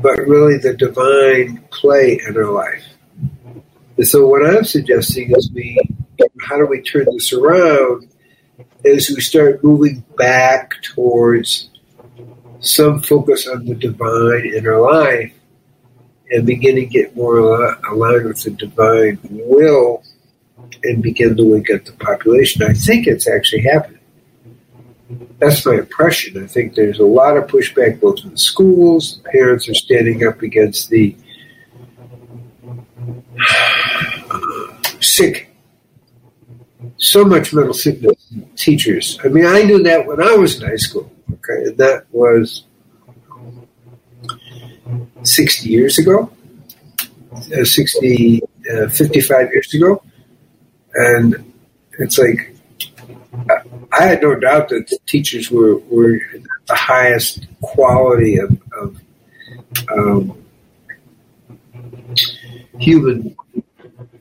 but 0.00 0.18
really 0.26 0.58
the 0.58 0.74
divine 0.74 1.64
play 1.70 2.20
in 2.26 2.36
our 2.36 2.50
life. 2.50 2.84
And 3.96 4.06
so 4.06 4.26
what 4.26 4.46
I'm 4.46 4.64
suggesting 4.64 5.32
is 5.36 5.50
we, 5.52 5.78
how 6.40 6.56
do 6.56 6.66
we 6.66 6.80
turn 6.82 7.06
this 7.10 7.32
around 7.32 8.08
as 8.84 9.10
we 9.14 9.20
start 9.20 9.62
moving 9.62 10.04
back 10.16 10.80
towards 10.82 11.70
some 12.60 13.00
focus 13.00 13.46
on 13.46 13.64
the 13.64 13.74
divine 13.74 14.52
in 14.54 14.66
our 14.66 14.80
life 14.80 15.32
and 16.30 16.46
begin 16.46 16.76
to 16.76 16.86
get 16.86 17.16
more 17.16 17.38
aligned 17.90 18.26
with 18.26 18.42
the 18.42 18.50
divine 18.50 19.18
will 19.22 20.02
and 20.84 21.02
begin 21.02 21.36
to 21.36 21.44
wake 21.44 21.70
up 21.70 21.84
the 21.84 21.92
population. 21.92 22.62
I 22.62 22.74
think 22.74 23.06
it's 23.06 23.28
actually 23.28 23.62
happening. 23.62 23.98
That's 25.38 25.64
my 25.64 25.74
impression. 25.74 26.42
I 26.42 26.46
think 26.46 26.74
there's 26.74 26.98
a 26.98 27.06
lot 27.06 27.36
of 27.36 27.46
pushback 27.46 28.00
both 28.00 28.24
in 28.24 28.30
the 28.32 28.38
schools. 28.38 29.20
Parents 29.32 29.68
are 29.68 29.74
standing 29.74 30.26
up 30.26 30.42
against 30.42 30.90
the 30.90 31.16
sick, 35.00 35.50
so 36.98 37.24
much 37.24 37.52
mental 37.54 37.74
sickness 37.74 38.16
teachers. 38.56 39.18
I 39.24 39.28
mean, 39.28 39.46
I 39.46 39.62
knew 39.62 39.82
that 39.84 40.06
when 40.06 40.20
I 40.20 40.34
was 40.34 40.60
in 40.60 40.68
high 40.68 40.76
school. 40.76 41.10
Okay, 41.32 41.70
that 41.76 42.06
was 42.10 42.64
60 45.22 45.68
years 45.68 45.98
ago, 45.98 46.30
uh, 47.32 47.64
60, 47.64 48.42
uh, 48.72 48.88
55 48.88 49.52
years 49.52 49.74
ago. 49.74 50.02
And 50.94 51.52
it's 51.98 52.18
like, 52.18 52.54
I 53.92 54.02
had 54.04 54.22
no 54.22 54.34
doubt 54.34 54.70
that 54.70 54.88
the 54.88 54.98
teachers 55.06 55.50
were, 55.50 55.78
were 55.78 56.20
the 56.66 56.74
highest 56.74 57.46
quality 57.60 58.38
of, 58.38 58.58
of 58.80 59.00
um, 59.92 60.44
human 62.78 63.36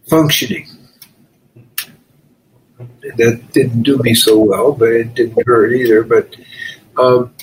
functioning. 0.08 0.68
That 3.16 3.42
didn't 3.54 3.84
do 3.84 3.98
me 4.00 4.14
so 4.14 4.40
well, 4.40 4.74
but 4.74 4.90
it 4.90 5.14
didn't 5.14 5.46
hurt 5.48 5.74
either. 5.74 6.04
But 6.04 6.36
um, 6.98 7.34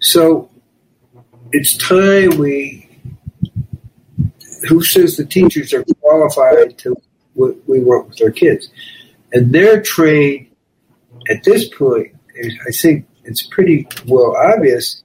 so 0.00 0.50
it's 1.52 1.76
time 1.76 2.38
we. 2.38 2.88
Who 4.68 4.82
says 4.82 5.16
the 5.16 5.26
teachers 5.26 5.72
are 5.74 5.84
qualified 6.00 6.78
to 6.78 6.96
what 7.34 7.56
we 7.68 7.80
work 7.80 8.08
with 8.08 8.22
our 8.22 8.30
kids? 8.30 8.68
And 9.32 9.52
they're 9.52 9.82
trained 9.82 10.48
at 11.30 11.44
this 11.44 11.68
point, 11.68 12.14
I 12.36 12.70
think 12.72 13.06
it's 13.24 13.42
pretty 13.42 13.86
well 14.06 14.36
obvious 14.36 15.02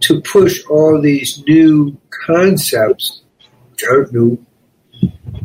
to 0.00 0.20
push 0.20 0.64
all 0.66 1.00
these 1.00 1.42
new 1.46 1.96
concepts, 2.26 3.22
which 3.70 3.84
aren't 3.90 4.12
new, 4.12 4.44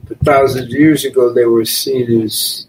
but 0.08 0.19
thousands 0.19 0.65
of 0.65 0.80
years 0.80 1.06
ago 1.06 1.34
they 1.34 1.45
were 1.45 1.65
seen 1.65 2.21
as 2.21 2.67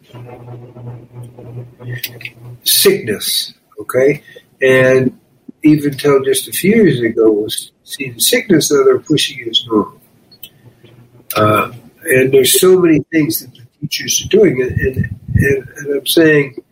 sickness, 2.64 3.54
okay? 3.80 4.22
And 4.62 5.18
even 5.62 5.96
till 5.96 6.22
just 6.22 6.48
a 6.48 6.52
few 6.52 6.74
years 6.74 7.00
ago 7.00 7.30
was 7.30 7.72
seen 7.84 8.14
as 8.14 8.28
sickness, 8.28 8.68
that 8.68 8.82
they're 8.86 8.98
pushing 8.98 9.40
it 9.40 9.48
as 9.48 9.66
normal. 9.66 10.00
Uh, 11.36 11.72
and 12.04 12.32
there's 12.32 12.60
so 12.60 12.78
many 12.78 13.00
things 13.10 13.40
that 13.40 13.54
the 13.54 13.66
teachers 13.80 14.24
are 14.24 14.28
doing, 14.28 14.62
and, 14.62 14.78
and, 14.78 15.68
and 15.76 15.94
I'm 15.94 16.06
saying 16.06 16.62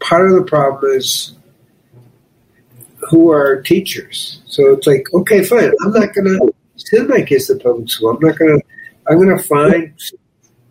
part 0.00 0.30
of 0.30 0.36
the 0.36 0.44
problem 0.44 0.92
is 0.92 1.34
who 3.10 3.30
are 3.30 3.62
teachers. 3.62 4.40
So 4.46 4.72
it's 4.72 4.86
like, 4.86 5.06
okay, 5.14 5.44
fine. 5.44 5.72
I'm 5.84 5.92
not 5.92 6.14
going 6.14 6.26
to 6.26 6.54
send 6.76 7.08
my 7.08 7.22
kids 7.22 7.46
to 7.46 7.56
public 7.56 7.88
school. 7.88 8.10
I'm 8.10 8.18
not 8.20 8.38
going 8.38 8.58
to. 8.58 8.66
I'm 9.10 9.16
going 9.16 9.36
to 9.36 9.42
find 9.42 9.94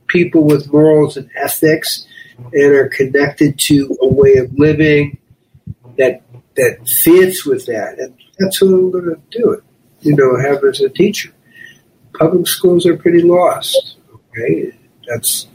people 0.07 0.43
with 0.43 0.71
morals 0.71 1.17
and 1.17 1.29
ethics 1.35 2.07
and 2.53 2.73
are 2.73 2.89
connected 2.89 3.57
to 3.59 3.97
a 4.01 4.07
way 4.07 4.35
of 4.35 4.53
living 4.57 5.17
that 5.97 6.21
that 6.55 6.87
fits 6.87 7.45
with 7.45 7.65
that, 7.67 7.99
and 7.99 8.13
that's 8.39 8.57
who 8.57 8.75
I'm 8.75 8.91
going 8.91 9.05
to 9.05 9.21
do 9.37 9.51
it. 9.51 9.63
You 10.01 10.15
know, 10.15 10.39
have 10.39 10.63
as 10.63 10.81
a 10.81 10.89
teacher. 10.89 11.31
Public 12.17 12.47
schools 12.47 12.85
are 12.85 12.97
pretty 12.97 13.21
lost. 13.21 13.97
Okay, 14.13 14.75
that's 15.07 15.47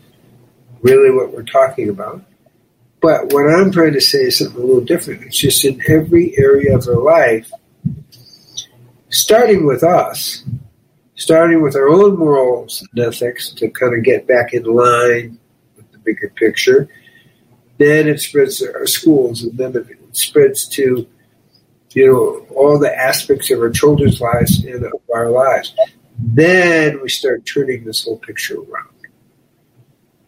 really 0.80 1.10
what 1.10 1.32
we're 1.32 1.42
talking 1.42 1.88
about. 1.88 2.22
But 3.00 3.32
what 3.32 3.52
I'm 3.52 3.72
trying 3.72 3.94
to 3.94 4.00
say 4.00 4.18
is 4.18 4.38
something 4.38 4.62
a 4.62 4.64
little 4.64 4.84
different. 4.84 5.22
It's 5.22 5.38
just 5.38 5.64
in 5.64 5.82
every 5.88 6.38
area 6.38 6.76
of 6.76 6.84
their 6.84 6.96
life, 6.96 7.50
starting 9.10 9.66
with 9.66 9.82
us, 9.82 10.44
starting 11.22 11.62
with 11.62 11.76
our 11.76 11.88
own 11.88 12.18
morals 12.18 12.86
and 12.92 13.04
ethics 13.06 13.50
to 13.50 13.68
kind 13.70 13.94
of 13.94 14.02
get 14.02 14.26
back 14.26 14.52
in 14.52 14.64
line 14.64 15.38
with 15.76 15.90
the 15.92 15.98
bigger 15.98 16.32
picture. 16.36 16.88
Then 17.78 18.08
it 18.08 18.20
spreads 18.20 18.58
to 18.58 18.74
our 18.74 18.86
schools, 18.86 19.42
and 19.42 19.56
then 19.56 19.76
it 19.76 20.16
spreads 20.16 20.66
to 20.68 21.06
you 21.94 22.06
know 22.06 22.46
all 22.54 22.78
the 22.78 22.94
aspects 22.94 23.50
of 23.50 23.60
our 23.60 23.70
children's 23.70 24.20
lives 24.20 24.64
and 24.64 24.84
of 24.84 25.00
our 25.14 25.30
lives. 25.30 25.74
Then 26.18 27.00
we 27.02 27.08
start 27.08 27.46
turning 27.46 27.84
this 27.84 28.04
whole 28.04 28.18
picture 28.18 28.56
around. 28.56 28.88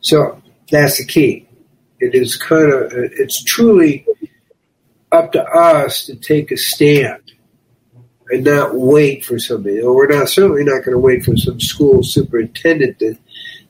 So 0.01 0.43
that's 0.71 0.99
the 0.99 1.07
key. 1.07 1.49
It 2.01 2.15
is 2.15 2.37
kind 2.37 2.73
of, 2.73 2.93
it's 2.93 3.43
truly 3.43 4.07
up 5.13 5.33
to 5.33 5.43
us 5.43 6.05
to 6.07 6.17
take 6.17 6.51
a 6.51 6.57
stand 6.57 7.33
and 8.31 8.45
not 8.45 8.75
wait 8.75 9.25
for 9.25 9.39
somebody. 9.39 9.81
Or 9.81 9.95
we're 9.95 10.07
not 10.07 10.29
certainly 10.29 10.65
not 10.65 10.85
going 10.85 10.93
to 10.93 10.99
wait 10.99 11.25
for 11.25 11.37
some 11.37 11.61
school 11.61 12.03
superintendent 12.03 12.99
to 13.01 13.17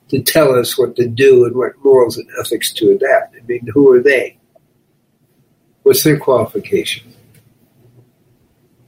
to 0.09 0.23
tell 0.23 0.55
us 0.55 0.77
what 0.79 0.97
to 0.97 1.09
do 1.09 1.45
and 1.45 1.57
what 1.57 1.73
morals 1.83 2.19
and 2.19 2.29
ethics 2.39 2.73
to 2.75 2.91
adapt. 2.91 3.37
I 3.37 3.41
mean, 3.47 3.67
who 3.73 3.93
are 3.93 4.03
they? 4.03 4.37
What's 5.83 6.05
their 6.05 6.19
qualification? 6.19 7.13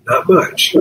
Not 0.07 0.29
much. 0.29 0.77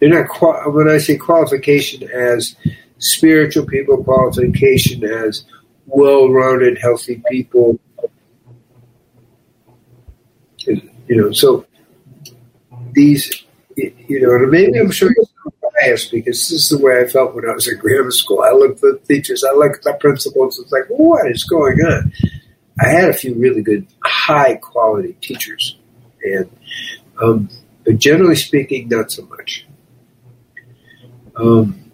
They're 0.00 0.08
not. 0.08 0.28
When 0.72 0.88
I 0.88 0.98
say 0.98 1.16
qualification 1.16 2.08
as 2.10 2.56
spiritual 2.98 3.66
people, 3.66 4.02
qualification 4.02 5.04
as 5.04 5.44
well-rounded, 5.86 6.78
healthy 6.78 7.22
people. 7.30 7.78
You 10.66 10.82
know, 11.08 11.32
so 11.32 11.65
these, 12.96 13.44
you 13.76 14.20
know, 14.20 14.46
maybe 14.46 14.78
I'm 14.78 14.90
sure 14.90 15.12
you're 15.14 15.52
biased 15.80 16.10
because 16.10 16.48
this 16.48 16.50
is 16.50 16.68
the 16.70 16.78
way 16.78 17.00
I 17.00 17.06
felt 17.06 17.34
when 17.34 17.48
I 17.48 17.52
was 17.52 17.68
at 17.68 17.78
grammar 17.78 18.10
school. 18.10 18.40
I 18.42 18.50
looked 18.50 18.82
at 18.82 19.06
the 19.06 19.14
teachers, 19.14 19.44
I 19.44 19.52
looked 19.52 19.76
at 19.76 19.82
the 19.84 19.92
principals. 20.00 20.58
It's 20.58 20.72
like, 20.72 20.86
what 20.88 21.30
is 21.30 21.44
going 21.44 21.78
on? 21.82 22.12
I 22.80 22.88
had 22.88 23.10
a 23.10 23.14
few 23.14 23.34
really 23.34 23.62
good, 23.62 23.86
high-quality 24.04 25.16
teachers, 25.20 25.78
and 26.22 26.50
um, 27.22 27.48
but 27.84 27.98
generally 27.98 28.34
speaking, 28.36 28.88
not 28.88 29.12
so 29.12 29.24
much. 29.26 29.66
Um, 31.36 31.92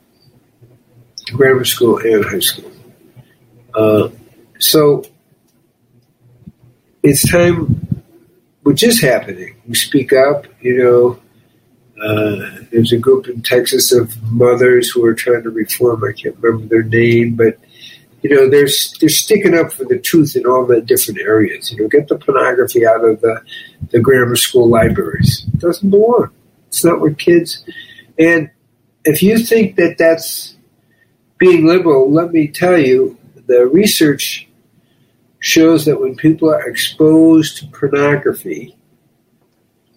grammar 1.32 1.64
school 1.64 1.98
and 1.98 2.24
high 2.24 2.40
school. 2.40 2.72
Uh, 3.74 4.08
so 4.58 5.04
it's 7.02 7.30
time, 7.30 7.88
which 8.62 8.82
is 8.82 9.00
happening. 9.00 9.56
We 9.66 9.74
speak 9.74 10.12
up, 10.12 10.46
you 10.60 10.78
know. 10.78 11.18
Uh, 12.02 12.64
there's 12.72 12.92
a 12.92 12.98
group 12.98 13.28
in 13.28 13.42
Texas 13.42 13.92
of 13.92 14.20
mothers 14.32 14.90
who 14.90 15.04
are 15.04 15.14
trying 15.14 15.42
to 15.44 15.50
reform. 15.50 16.02
I 16.02 16.12
can't 16.12 16.36
remember 16.40 16.66
their 16.66 16.82
name, 16.82 17.36
but 17.36 17.58
you 18.22 18.30
know 18.30 18.48
they're 18.48 18.68
they're 19.00 19.08
sticking 19.08 19.54
up 19.54 19.72
for 19.72 19.84
the 19.84 19.98
truth 19.98 20.34
in 20.34 20.46
all 20.46 20.64
the 20.64 20.80
different 20.80 21.20
areas. 21.20 21.70
You 21.70 21.82
know, 21.82 21.88
get 21.88 22.08
the 22.08 22.18
pornography 22.18 22.86
out 22.86 23.04
of 23.04 23.20
the 23.20 23.42
the 23.90 24.00
grammar 24.00 24.36
school 24.36 24.68
libraries. 24.68 25.46
It 25.52 25.60
doesn't 25.60 25.90
belong. 25.90 26.30
It's 26.68 26.84
not 26.84 27.00
where 27.00 27.14
kids. 27.14 27.64
And 28.18 28.50
if 29.04 29.22
you 29.22 29.38
think 29.38 29.76
that 29.76 29.96
that's 29.98 30.56
being 31.38 31.66
liberal, 31.66 32.10
let 32.10 32.32
me 32.32 32.48
tell 32.48 32.78
you, 32.78 33.18
the 33.46 33.66
research 33.66 34.48
shows 35.42 35.84
that 35.84 36.00
when 36.00 36.14
people 36.14 36.48
are 36.48 36.68
exposed 36.68 37.58
to 37.58 37.66
pornography, 37.66 38.76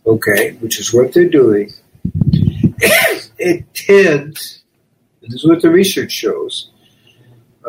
okay, 0.05 0.53
which 0.53 0.79
is 0.79 0.91
what 0.91 1.13
they're 1.13 1.29
doing, 1.29 1.71
it 3.37 3.63
tends, 3.75 4.63
this 5.21 5.33
is 5.35 5.47
what 5.47 5.61
the 5.61 5.69
research 5.69 6.11
shows, 6.11 6.71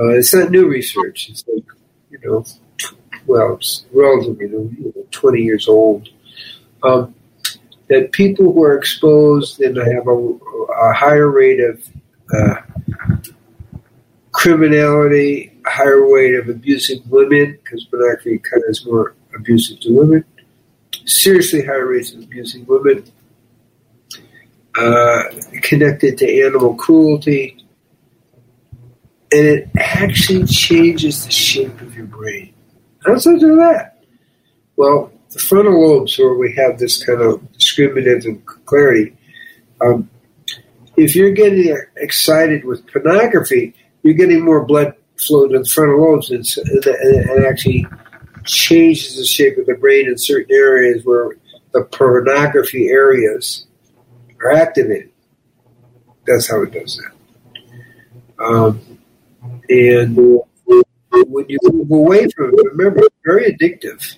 uh, 0.01 0.09
it's 0.09 0.35
not 0.35 0.51
new 0.51 0.67
research, 0.67 1.29
it's 1.29 1.45
like, 1.47 1.65
you 2.11 2.19
know, 2.25 2.45
well, 3.27 3.57
it's 3.57 3.85
relatively 3.93 4.47
you 4.47 4.93
know, 4.97 5.07
20 5.11 5.43
years 5.43 5.69
old, 5.69 6.09
um, 6.83 7.15
that 7.89 8.11
people 8.13 8.55
who 8.55 8.65
are 8.65 8.79
exposed 8.79 9.61
and 9.61 9.77
have 9.77 10.09
a, 10.09 10.13
a 10.13 10.93
higher 10.95 11.31
rate 11.31 11.61
of 11.61 11.87
uh, 12.35 12.55
criminality, 14.47 15.53
higher 15.67 16.07
rate 16.09 16.37
of 16.37 16.49
abusing 16.49 17.03
women, 17.09 17.59
because 17.65 17.85
pornography 17.87 18.39
kind 18.39 18.63
of 18.63 18.71
is 18.71 18.87
more 18.87 19.17
abusive 19.35 19.81
to 19.81 19.93
women, 19.93 20.25
seriously 21.05 21.65
higher 21.65 21.89
rates 21.89 22.13
of 22.13 22.23
abusing 22.23 22.65
women, 22.67 23.03
uh, 24.77 25.25
connected 25.63 26.17
to 26.17 26.43
animal 26.45 26.77
cruelty, 26.77 27.57
and 29.33 29.45
it 29.45 29.69
actually 29.81 30.47
changes 30.47 31.25
the 31.25 31.33
shape 31.33 31.81
of 31.81 31.97
your 31.97 32.07
brain. 32.07 32.55
How 33.05 33.15
does 33.15 33.27
it 33.27 33.41
do 33.41 33.57
that? 33.57 33.99
Well, 34.77 35.11
the 35.31 35.41
frontal 35.41 35.89
lobes, 35.89 36.17
where 36.19 36.35
we 36.35 36.55
have 36.55 36.79
this 36.79 37.05
kind 37.05 37.21
of 37.21 37.53
discriminative 37.55 38.47
clarity, 38.65 39.17
um, 39.85 40.09
if 40.97 41.17
you're 41.17 41.33
getting 41.33 41.77
excited 41.97 42.65
with 42.65 42.87
pornography, 42.87 43.75
you're 44.03 44.15
getting 44.15 44.45
more 44.45 44.65
blood 44.65 44.95
flow 45.19 45.49
to 45.49 45.59
the 45.59 45.65
frontal 45.65 46.01
lobes, 46.01 46.31
and, 46.31 47.47
actually 47.47 47.87
changes 48.45 49.17
the 49.17 49.25
shape 49.25 49.59
of 49.59 49.67
the 49.67 49.75
brain 49.75 50.07
in 50.07 50.17
certain 50.17 50.55
areas 50.55 51.05
where 51.05 51.37
the 51.73 51.83
pornography 51.85 52.89
areas 52.89 53.67
are 54.41 54.53
activated. 54.53 55.11
That's 56.27 56.49
how 56.49 56.63
it 56.63 56.73
does 56.73 57.01
that. 57.03 58.45
Um, 58.45 58.81
and 59.69 60.17
when 60.17 61.47
you 61.49 61.59
move 61.65 61.91
away 61.91 62.29
from 62.29 62.53
it, 62.55 62.73
remember, 62.73 63.01
it's 63.01 63.17
very 63.25 63.53
addictive. 63.53 64.17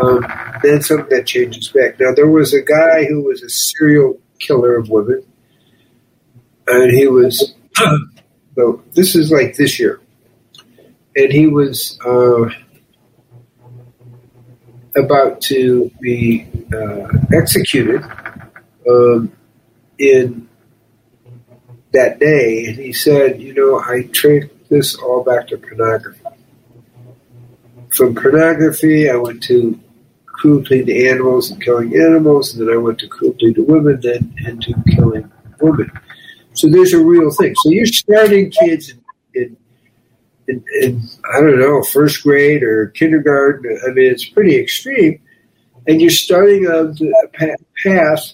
Um, 0.00 0.26
then 0.62 0.82
something 0.82 1.08
that 1.10 1.26
changes 1.26 1.68
back. 1.68 1.98
Now, 1.98 2.12
there 2.14 2.28
was 2.28 2.52
a 2.52 2.62
guy 2.62 3.04
who 3.04 3.22
was 3.22 3.42
a 3.42 3.48
serial 3.48 4.20
killer 4.38 4.76
of 4.76 4.90
women, 4.90 5.24
and 6.66 6.90
he 6.92 7.06
was 7.06 7.54
So 8.56 8.82
this 8.94 9.14
is 9.14 9.30
like 9.30 9.54
this 9.54 9.78
year, 9.78 10.00
and 11.14 11.30
he 11.30 11.46
was 11.46 11.98
uh, 12.06 12.48
about 14.96 15.42
to 15.42 15.90
be 16.00 16.46
uh, 16.72 17.06
executed 17.34 18.02
um, 18.88 19.30
in 19.98 20.48
that 21.92 22.18
day, 22.18 22.64
and 22.68 22.76
he 22.78 22.94
said, 22.94 23.42
"You 23.42 23.52
know, 23.52 23.78
I 23.78 24.08
traced 24.10 24.48
this 24.70 24.94
all 24.96 25.22
back 25.22 25.48
to 25.48 25.58
pornography. 25.58 26.20
From 27.90 28.14
pornography, 28.14 29.10
I 29.10 29.16
went 29.16 29.42
to 29.44 29.78
cruelty 30.24 30.82
to 30.82 31.08
animals 31.08 31.50
and 31.50 31.62
killing 31.62 31.94
animals, 31.94 32.54
and 32.54 32.66
then 32.66 32.74
I 32.74 32.78
went 32.78 33.00
to 33.00 33.08
cruelty 33.08 33.52
to 33.52 33.62
women, 33.64 34.00
then 34.00 34.34
into 34.46 34.72
killing 34.94 35.30
women." 35.60 35.90
So 36.56 36.68
there's 36.68 36.94
a 36.94 37.04
real 37.04 37.30
thing. 37.30 37.54
So 37.56 37.70
you're 37.70 37.86
starting 37.86 38.50
kids 38.50 38.94
in, 39.34 39.56
in, 40.48 40.64
in, 40.80 41.02
I 41.34 41.40
don't 41.40 41.60
know, 41.60 41.82
first 41.82 42.22
grade 42.22 42.62
or 42.62 42.88
kindergarten. 42.88 43.78
I 43.86 43.90
mean, 43.90 44.10
it's 44.10 44.24
pretty 44.24 44.56
extreme. 44.56 45.20
And 45.86 46.00
you're 46.00 46.10
starting 46.10 46.66
on 46.66 46.94
the 46.94 47.58
path 47.84 48.32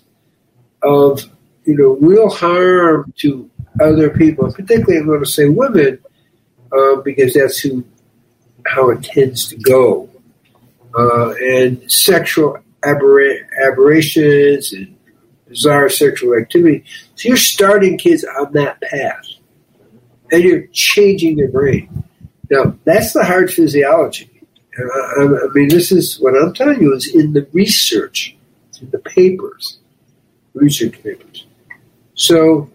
of, 0.83 1.29
you 1.65 1.77
know, 1.77 1.97
real 2.01 2.31
harm 2.31 3.13
to 3.19 3.51
other 3.81 4.09
people, 4.11 4.53
particularly 4.53 4.99
I'm 4.99 5.07
going 5.07 5.21
to 5.21 5.27
say 5.27 5.49
women, 5.49 5.99
uh, 6.71 6.97
because 7.05 7.35
that's 7.35 7.59
who, 7.59 7.85
how 8.67 8.91
it 8.91 9.03
tends 9.03 9.49
to 9.49 9.57
go. 9.57 10.09
Uh, 10.97 11.31
and 11.31 11.91
sexual 11.91 12.59
aberra- 12.85 13.47
aberrations 13.67 14.73
and 14.73 14.95
desire 15.53 15.88
sexual 15.88 16.37
activity. 16.37 16.85
So 17.17 17.29
you're 17.29 17.37
starting 17.37 17.99
kids 17.99 18.25
on 18.25 18.53
that 18.53 18.81
path, 18.81 19.27
and 20.31 20.43
you're 20.43 20.67
changing 20.73 21.37
their 21.37 21.49
brain. 21.49 22.05
Now 22.51 22.77
that's 22.85 23.12
the 23.12 23.25
hard 23.25 23.53
physiology. 23.53 24.29
I, 24.79 25.49
mean, 25.55 25.69
this 25.69 25.93
is 25.93 26.19
what 26.19 26.35
I'm 26.35 26.55
telling 26.55 26.81
you 26.81 26.95
is 26.95 27.15
in 27.15 27.35
the 27.35 27.47
research, 27.53 28.37
in 28.81 28.91
the 28.91 28.99
papers, 28.99 29.79
research 30.55 31.03
papers. 31.03 31.47
So 32.15 32.71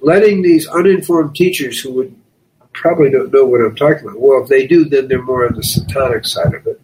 letting 0.00 0.42
these 0.42 0.66
uninformed 0.66 1.36
teachers 1.36 1.80
who 1.80 1.92
would 1.92 2.16
probably 2.72 3.10
don't 3.10 3.32
know 3.32 3.44
what 3.44 3.60
I'm 3.60 3.76
talking 3.76 4.04
about. 4.04 4.20
Well, 4.20 4.42
if 4.42 4.48
they 4.48 4.66
do, 4.66 4.84
then 4.86 5.06
they're 5.08 5.22
more 5.22 5.46
on 5.46 5.54
the 5.54 5.62
satanic 5.62 6.24
side 6.24 6.54
of 6.54 6.66
it. 6.66 6.80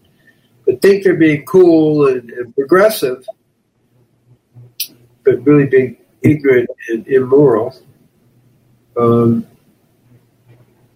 But 0.64 0.82
think 0.82 1.04
they're 1.04 1.14
being 1.14 1.44
cool 1.44 2.06
and, 2.08 2.28
and 2.30 2.54
progressive, 2.54 3.26
but 5.26 5.44
really 5.44 5.66
being 5.66 5.96
ignorant 6.22 6.70
and 6.88 7.06
immoral. 7.06 7.76
Um, 8.96 9.46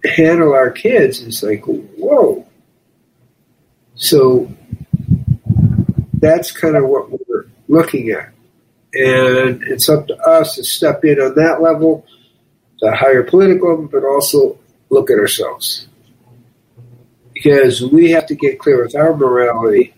handle 0.04 0.54
our 0.54 0.70
kids 0.70 1.20
It's 1.20 1.42
like, 1.42 1.64
whoa. 1.64 2.46
So 3.94 4.50
that's 6.14 6.50
kind 6.52 6.76
of 6.76 6.84
what 6.84 7.10
we're 7.10 7.46
looking 7.68 8.10
at. 8.10 8.30
And 8.94 9.62
it's 9.62 9.88
up 9.88 10.06
to 10.08 10.16
us 10.16 10.56
to 10.56 10.64
step 10.64 11.04
in 11.04 11.20
on 11.20 11.34
that 11.34 11.60
level, 11.60 12.06
the 12.80 12.94
higher 12.94 13.22
political, 13.22 13.86
but 13.86 14.04
also 14.04 14.58
look 14.88 15.10
at 15.10 15.18
ourselves. 15.18 15.86
Because 17.34 17.82
we 17.82 18.10
have 18.10 18.26
to 18.26 18.34
get 18.34 18.58
clear 18.58 18.82
with 18.82 18.96
our 18.96 19.14
morality, 19.14 19.94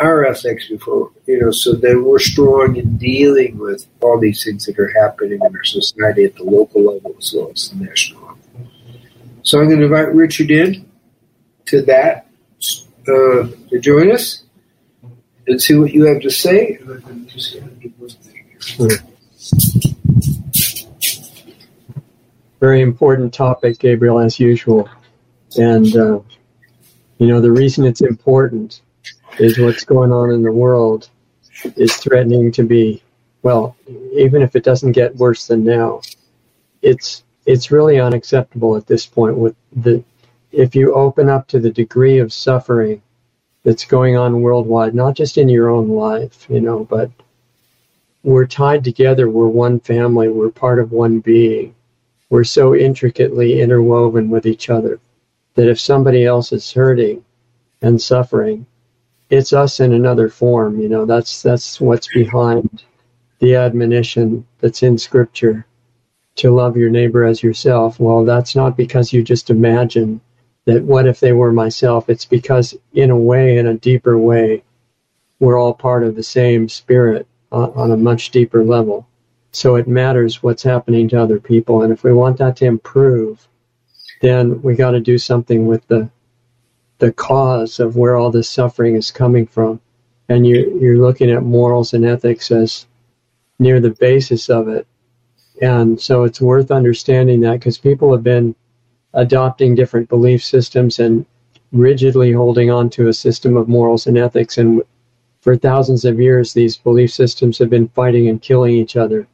our 0.00 0.24
ethics 0.24 0.68
before, 0.68 1.12
you 1.26 1.40
know, 1.40 1.50
so 1.50 1.72
that 1.72 2.02
we're 2.04 2.18
strong 2.18 2.76
in 2.76 2.96
dealing 2.96 3.58
with 3.58 3.86
all 4.00 4.18
these 4.18 4.44
things 4.44 4.66
that 4.66 4.78
are 4.78 4.92
happening 5.00 5.40
in 5.40 5.56
our 5.56 5.64
society 5.64 6.24
at 6.24 6.34
the 6.34 6.44
local 6.44 6.82
level 6.82 7.14
as 7.18 7.32
well 7.32 7.50
as 7.52 7.68
the 7.70 7.84
national 7.84 8.20
level. 8.22 8.38
So 9.42 9.60
I'm 9.60 9.66
going 9.66 9.78
to 9.78 9.84
invite 9.84 10.14
Richard 10.14 10.50
in 10.50 10.90
to 11.66 11.82
that 11.82 12.26
uh, 13.06 13.48
to 13.70 13.80
join 13.80 14.10
us 14.10 14.44
and 15.46 15.60
see 15.60 15.76
what 15.76 15.92
you 15.92 16.04
have 16.04 16.22
to 16.22 16.30
say. 16.30 16.78
very 22.64 22.80
important 22.80 23.34
topic, 23.34 23.78
Gabriel, 23.78 24.18
as 24.18 24.40
usual. 24.40 24.88
And, 25.58 25.94
uh, 25.94 26.20
you 27.18 27.26
know, 27.26 27.42
the 27.42 27.52
reason 27.52 27.84
it's 27.84 28.00
important 28.00 28.80
is 29.38 29.58
what's 29.58 29.84
going 29.84 30.12
on 30.12 30.30
in 30.30 30.42
the 30.42 30.52
world 30.52 31.08
is 31.76 31.96
threatening 31.96 32.52
to 32.52 32.64
be, 32.64 33.02
well, 33.42 33.76
even 34.12 34.42
if 34.42 34.56
it 34.56 34.64
doesn't 34.64 34.92
get 34.92 35.16
worse 35.16 35.46
than 35.46 35.64
now, 35.64 36.00
it's, 36.82 37.24
it's 37.46 37.70
really 37.70 38.00
unacceptable 38.00 38.76
at 38.76 38.86
this 38.86 39.06
point 39.06 39.36
with 39.36 39.54
the, 39.72 40.02
if 40.52 40.74
you 40.74 40.94
open 40.94 41.28
up 41.28 41.48
to 41.48 41.58
the 41.58 41.70
degree 41.70 42.18
of 42.18 42.32
suffering 42.32 43.02
that's 43.64 43.84
going 43.84 44.16
on 44.16 44.42
worldwide, 44.42 44.94
not 44.94 45.14
just 45.14 45.38
in 45.38 45.48
your 45.48 45.70
own 45.70 45.88
life, 45.88 46.46
you 46.48 46.60
know, 46.60 46.84
but 46.84 47.10
we're 48.22 48.46
tied 48.46 48.84
together. 48.84 49.28
We're 49.28 49.48
one 49.48 49.80
family. 49.80 50.28
We're 50.28 50.50
part 50.50 50.78
of 50.78 50.92
one 50.92 51.20
being 51.20 51.74
we're 52.34 52.42
so 52.44 52.74
intricately 52.74 53.60
interwoven 53.60 54.28
with 54.28 54.44
each 54.44 54.68
other 54.70 54.98
that 55.54 55.68
if 55.68 55.78
somebody 55.78 56.24
else 56.24 56.52
is 56.52 56.72
hurting 56.72 57.24
and 57.80 58.02
suffering, 58.02 58.66
it's 59.30 59.52
us 59.52 59.80
in 59.80 59.92
another 59.92 60.28
form. 60.28 60.80
You 60.80 60.88
know, 60.88 61.04
that's 61.06 61.42
that's 61.42 61.80
what's 61.80 62.08
behind 62.08 62.82
the 63.40 63.56
admonition 63.56 64.46
that's 64.60 64.82
in 64.82 64.98
Scripture 64.98 65.66
to 66.36 66.50
love 66.50 66.76
your 66.76 66.90
neighbor 66.90 67.24
as 67.24 67.42
yourself. 67.42 68.00
Well, 68.00 68.24
that's 68.24 68.56
not 68.56 68.76
because 68.76 69.12
you 69.12 69.22
just 69.22 69.50
imagine 69.50 70.20
that 70.64 70.82
what 70.82 71.06
if 71.06 71.20
they 71.20 71.32
were 71.32 71.52
myself? 71.52 72.08
It's 72.08 72.24
because, 72.24 72.74
in 72.94 73.10
a 73.10 73.16
way, 73.16 73.58
in 73.58 73.66
a 73.66 73.74
deeper 73.74 74.18
way, 74.18 74.62
we're 75.38 75.58
all 75.58 75.74
part 75.74 76.02
of 76.02 76.16
the 76.16 76.22
same 76.22 76.68
spirit 76.68 77.26
on, 77.52 77.70
on 77.74 77.90
a 77.90 77.96
much 77.96 78.30
deeper 78.30 78.64
level. 78.64 79.06
So 79.52 79.76
it 79.76 79.86
matters 79.86 80.42
what's 80.42 80.62
happening 80.62 81.08
to 81.10 81.20
other 81.20 81.38
people. 81.38 81.82
And 81.82 81.92
if 81.92 82.02
we 82.02 82.12
want 82.12 82.38
that 82.38 82.56
to 82.56 82.64
improve, 82.64 83.46
then 84.20 84.60
we 84.62 84.74
got 84.74 84.92
to 84.92 85.00
do 85.00 85.18
something 85.18 85.66
with 85.66 85.86
the 85.86 86.10
the 87.04 87.12
cause 87.12 87.80
of 87.80 87.96
where 87.96 88.16
all 88.16 88.30
this 88.30 88.48
suffering 88.48 88.94
is 88.96 89.10
coming 89.10 89.46
from. 89.46 89.78
And 90.30 90.46
you, 90.46 90.78
you're 90.80 90.96
looking 90.96 91.30
at 91.30 91.42
morals 91.42 91.92
and 91.92 92.02
ethics 92.02 92.50
as 92.50 92.86
near 93.58 93.78
the 93.78 93.90
basis 93.90 94.48
of 94.48 94.68
it. 94.68 94.86
And 95.60 96.00
so 96.00 96.24
it's 96.24 96.40
worth 96.40 96.70
understanding 96.70 97.42
that 97.42 97.60
because 97.60 97.76
people 97.76 98.10
have 98.12 98.22
been 98.22 98.54
adopting 99.12 99.74
different 99.74 100.08
belief 100.08 100.42
systems 100.42 100.98
and 100.98 101.26
rigidly 101.72 102.32
holding 102.32 102.70
on 102.70 102.88
to 102.90 103.08
a 103.08 103.12
system 103.12 103.54
of 103.58 103.68
morals 103.68 104.06
and 104.06 104.16
ethics. 104.16 104.56
And 104.56 104.82
for 105.42 105.58
thousands 105.58 106.06
of 106.06 106.18
years, 106.18 106.54
these 106.54 106.78
belief 106.78 107.12
systems 107.12 107.58
have 107.58 107.68
been 107.68 107.88
fighting 107.88 108.30
and 108.30 108.40
killing 108.40 108.76
each 108.76 108.96
other 108.96 109.28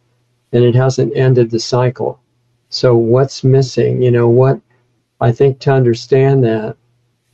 and 0.51 0.65
it 0.65 0.75
hasn't 0.75 1.17
ended 1.17 1.53
the 1.53 1.61
cycle. 1.61 2.19
So 2.69 2.97
what's 2.97 3.45
missing? 3.45 4.03
You 4.03 4.11
know, 4.11 4.29
what 4.29 4.61
I 5.21 5.31
think 5.31 5.61
to 5.61 5.73
understand 5.73 6.43
that 6.43 6.77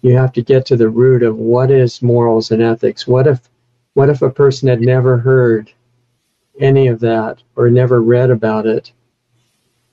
you 0.07 0.17
have 0.17 0.33
to 0.33 0.41
get 0.41 0.65
to 0.65 0.77
the 0.77 0.89
root 0.89 1.25
of 1.25 1.37
what 1.37 1.69
is 1.69 2.01
morals 2.01 2.53
and 2.53 2.63
ethics. 2.63 3.09
What 3.09 3.27
if 3.27 3.41
what 3.95 4.09
if 4.09 4.23
a 4.23 4.31
person 4.31 4.69
had 4.69 4.81
never 4.81 5.19
heard 5.19 5.73
any 6.61 6.87
of 6.87 7.01
that 7.01 7.43
or 7.57 7.71
never 7.71 8.01
read 8.01 8.31
about 8.31 8.67
it? 8.67 8.93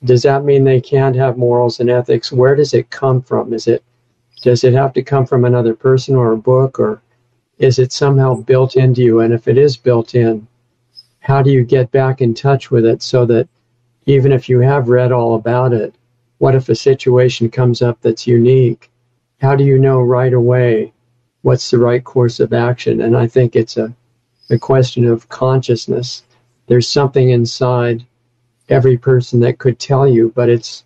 Does 0.03 0.21
that 0.21 0.45
mean 0.45 0.63
they 0.63 0.79
can't 0.79 1.15
have 1.15 1.37
morals 1.37 1.79
and 1.79 1.89
ethics? 1.89 2.31
Where 2.31 2.55
does 2.55 2.75
it 2.75 2.91
come 2.91 3.23
from? 3.23 3.53
Is 3.53 3.67
it 3.67 3.83
does 4.43 4.63
it 4.63 4.73
have 4.73 4.93
to 4.93 5.01
come 5.01 5.25
from 5.25 5.45
another 5.45 5.73
person 5.73 6.15
or 6.15 6.33
a 6.33 6.37
book 6.37 6.79
or 6.79 7.01
is 7.57 7.79
it 7.79 7.91
somehow 7.91 8.35
built 8.35 8.75
into 8.75 9.01
you? 9.01 9.21
And 9.21 9.33
if 9.33 9.47
it 9.47 9.57
is 9.57 9.77
built 9.77 10.13
in, 10.13 10.47
how 11.21 11.41
do 11.41 11.49
you 11.49 11.63
get 11.63 11.89
back 11.89 12.21
in 12.21 12.35
touch 12.35 12.69
with 12.69 12.85
it 12.85 13.01
so 13.01 13.25
that 13.25 13.47
even 14.05 14.31
if 14.31 14.47
you 14.47 14.59
have 14.59 14.89
read 14.89 15.11
all 15.11 15.33
about 15.33 15.73
it, 15.73 15.95
what 16.37 16.53
if 16.53 16.69
a 16.69 16.75
situation 16.75 17.49
comes 17.49 17.81
up 17.81 17.97
that's 18.01 18.27
unique? 18.27 18.91
How 19.43 19.55
do 19.55 19.63
you 19.63 19.77
know 19.77 20.01
right 20.01 20.33
away 20.33 20.93
what's 21.43 21.69
the 21.69 21.77
right 21.77 22.03
course 22.03 22.39
of 22.39 22.53
action? 22.53 23.01
And 23.01 23.15
I 23.17 23.27
think 23.27 23.55
it's 23.55 23.77
a, 23.77 23.93
a 24.49 24.57
question 24.57 25.05
of 25.05 25.29
consciousness. 25.29 26.23
There's 26.67 26.87
something 26.87 27.29
inside 27.29 28.05
every 28.69 28.97
person 28.97 29.41
that 29.41 29.59
could 29.59 29.79
tell 29.79 30.07
you, 30.07 30.33
but 30.35 30.49
it's 30.49 30.85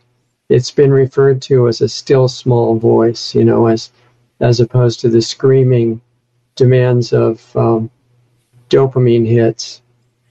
it's 0.49 0.71
been 0.71 0.91
referred 0.91 1.41
to 1.43 1.69
as 1.69 1.81
a 1.81 1.89
still 1.89 2.27
small 2.27 2.77
voice, 2.77 3.35
you 3.35 3.45
know, 3.45 3.67
as 3.67 3.91
as 4.41 4.59
opposed 4.59 5.01
to 5.01 5.09
the 5.09 5.21
screaming 5.21 6.01
demands 6.55 7.13
of 7.13 7.55
um, 7.55 7.89
dopamine 8.69 9.27
hits 9.27 9.81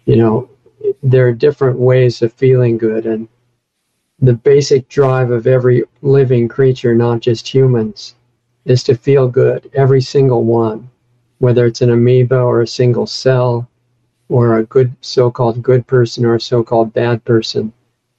you 0.07 0.17
know, 0.17 0.49
there 1.03 1.29
are 1.29 1.33
different 1.33 1.79
ways 1.79 2.23
of 2.23 2.33
feeling 2.33 2.79
good. 2.79 3.07
And 3.07 3.29
the 4.21 4.33
basic 4.33 4.89
drive 4.89 5.31
of 5.31 5.47
every 5.47 5.85
living 6.03 6.49
creature, 6.49 6.95
not 6.95 7.21
just 7.21 7.53
humans, 7.53 8.15
is 8.65 8.83
to 8.85 8.95
feel 8.95 9.29
good, 9.29 9.71
every 9.75 10.01
single 10.01 10.45
one, 10.45 10.91
whether 11.39 11.67
it's 11.67 11.83
an 11.83 11.91
amoeba 11.91 12.39
or 12.39 12.63
a 12.63 12.67
single 12.67 13.07
cell 13.07 13.69
or 14.29 14.59
a 14.59 14.65
good 14.65 14.95
so 15.01 15.31
called 15.31 15.63
good 15.63 15.87
person 15.87 16.25
or 16.25 16.35
a 16.35 16.41
so 16.41 16.65
called 16.65 16.93
bad 16.93 17.25
person. 17.25 17.73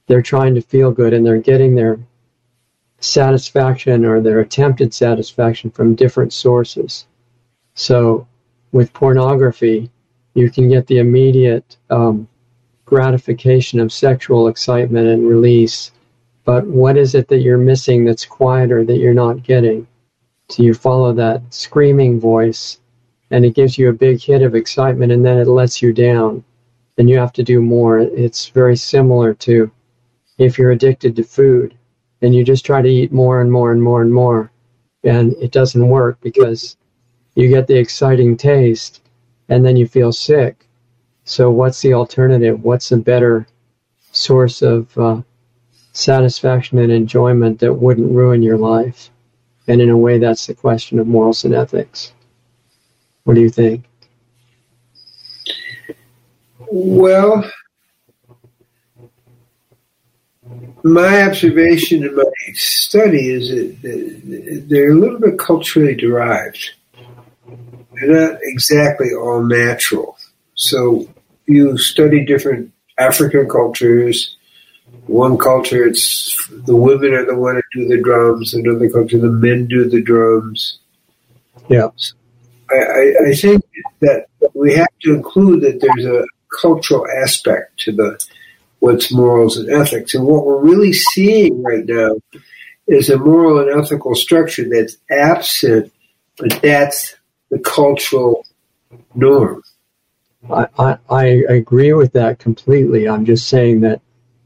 They're 0.06 0.22
trying 0.22 0.54
to 0.54 0.62
feel 0.62 0.90
good 0.90 1.12
and 1.12 1.26
they're 1.26 1.38
getting 1.38 1.74
their 1.74 1.98
satisfaction 3.00 4.04
or 4.04 4.20
their 4.20 4.40
attempted 4.40 4.94
satisfaction 4.94 5.70
from 5.70 5.94
different 5.94 6.32
sources. 6.32 7.06
So 7.74 8.26
with 8.72 8.92
pornography, 8.92 9.90
you 10.34 10.50
can 10.50 10.68
get 10.68 10.86
the 10.86 10.98
immediate 10.98 11.76
um, 11.90 12.28
gratification 12.88 13.80
of 13.80 13.92
sexual 13.92 14.48
excitement 14.48 15.06
and 15.06 15.28
release. 15.28 15.92
But 16.44 16.66
what 16.66 16.96
is 16.96 17.14
it 17.14 17.28
that 17.28 17.40
you're 17.40 17.58
missing 17.58 18.04
that's 18.04 18.24
quieter 18.24 18.82
that 18.84 18.96
you're 18.96 19.12
not 19.12 19.42
getting? 19.42 19.86
So 20.48 20.62
you 20.62 20.72
follow 20.72 21.12
that 21.12 21.42
screaming 21.50 22.18
voice, 22.18 22.80
and 23.30 23.44
it 23.44 23.54
gives 23.54 23.76
you 23.76 23.90
a 23.90 23.92
big 23.92 24.20
hit 24.20 24.40
of 24.40 24.54
excitement, 24.54 25.12
and 25.12 25.22
then 25.22 25.36
it 25.36 25.46
lets 25.46 25.82
you 25.82 25.92
down, 25.92 26.42
and 26.96 27.10
you 27.10 27.18
have 27.18 27.34
to 27.34 27.42
do 27.42 27.60
more. 27.60 27.98
It's 27.98 28.48
very 28.48 28.76
similar 28.76 29.34
to 29.34 29.70
if 30.38 30.56
you're 30.56 30.70
addicted 30.70 31.16
to 31.16 31.24
food 31.24 31.76
and 32.22 32.34
you 32.34 32.44
just 32.44 32.64
try 32.64 32.80
to 32.80 32.88
eat 32.88 33.12
more 33.12 33.40
and 33.40 33.52
more 33.52 33.72
and 33.72 33.82
more 33.82 34.02
and 34.02 34.12
more, 34.12 34.50
and 35.04 35.34
it 35.34 35.52
doesn't 35.52 35.88
work 35.88 36.18
because 36.20 36.76
you 37.34 37.48
get 37.48 37.66
the 37.66 37.76
exciting 37.78 38.36
taste 38.36 39.02
and 39.48 39.64
then 39.64 39.76
you 39.76 39.86
feel 39.86 40.12
sick. 40.12 40.67
So, 41.28 41.50
what's 41.50 41.82
the 41.82 41.92
alternative? 41.92 42.64
What's 42.64 42.90
a 42.90 42.96
better 42.96 43.46
source 44.12 44.62
of 44.62 44.96
uh, 44.96 45.20
satisfaction 45.92 46.78
and 46.78 46.90
enjoyment 46.90 47.60
that 47.60 47.74
wouldn't 47.74 48.10
ruin 48.10 48.42
your 48.42 48.56
life? 48.56 49.10
And 49.66 49.82
in 49.82 49.90
a 49.90 49.96
way, 49.96 50.16
that's 50.16 50.46
the 50.46 50.54
question 50.54 50.98
of 50.98 51.06
morals 51.06 51.44
and 51.44 51.54
ethics. 51.54 52.14
What 53.24 53.34
do 53.34 53.42
you 53.42 53.50
think? 53.50 53.84
Well, 56.72 57.44
my 60.82 61.24
observation 61.24 62.04
in 62.04 62.16
my 62.16 62.24
study 62.54 63.28
is 63.28 63.50
that 63.50 64.64
they're 64.66 64.92
a 64.92 64.98
little 64.98 65.20
bit 65.20 65.38
culturally 65.38 65.94
derived. 65.94 66.70
They're 67.92 68.30
not 68.30 68.38
exactly 68.44 69.08
all 69.12 69.42
natural. 69.42 70.16
So 70.54 71.06
you 71.48 71.78
study 71.78 72.24
different 72.24 72.72
African 72.98 73.48
cultures. 73.48 74.36
One 75.06 75.36
culture, 75.38 75.86
it's 75.86 76.48
the 76.50 76.76
women 76.76 77.14
are 77.14 77.24
the 77.24 77.36
one 77.36 77.60
who 77.72 77.82
do 77.82 77.88
the 77.88 78.02
drums. 78.02 78.54
Another 78.54 78.88
culture, 78.90 79.18
the 79.18 79.30
men 79.30 79.66
do 79.66 79.88
the 79.88 80.02
drums. 80.02 80.78
Yeah. 81.68 81.88
I, 82.70 82.76
I, 82.76 83.14
I 83.28 83.34
think 83.34 83.62
that 84.00 84.26
we 84.54 84.74
have 84.74 84.88
to 85.02 85.14
include 85.14 85.62
that 85.62 85.80
there's 85.80 86.06
a 86.06 86.24
cultural 86.60 87.06
aspect 87.22 87.80
to 87.80 87.92
the 87.92 88.24
what's 88.80 89.12
morals 89.12 89.56
and 89.56 89.70
ethics. 89.70 90.14
And 90.14 90.26
what 90.26 90.44
we're 90.44 90.60
really 90.60 90.92
seeing 90.92 91.62
right 91.62 91.84
now 91.84 92.16
is 92.86 93.10
a 93.10 93.18
moral 93.18 93.58
and 93.58 93.82
ethical 93.82 94.14
structure 94.14 94.66
that's 94.68 94.96
absent, 95.10 95.92
but 96.38 96.60
that's 96.62 97.16
the 97.50 97.58
cultural 97.58 98.46
norm. 99.14 99.62
I, 100.50 100.98
I, 101.10 101.24
agree 101.48 101.92
with 101.92 102.12
that 102.12 102.38
completely. 102.38 103.08
I'm 103.08 103.24
just 103.24 103.48
saying 103.48 103.80
that 103.80 104.00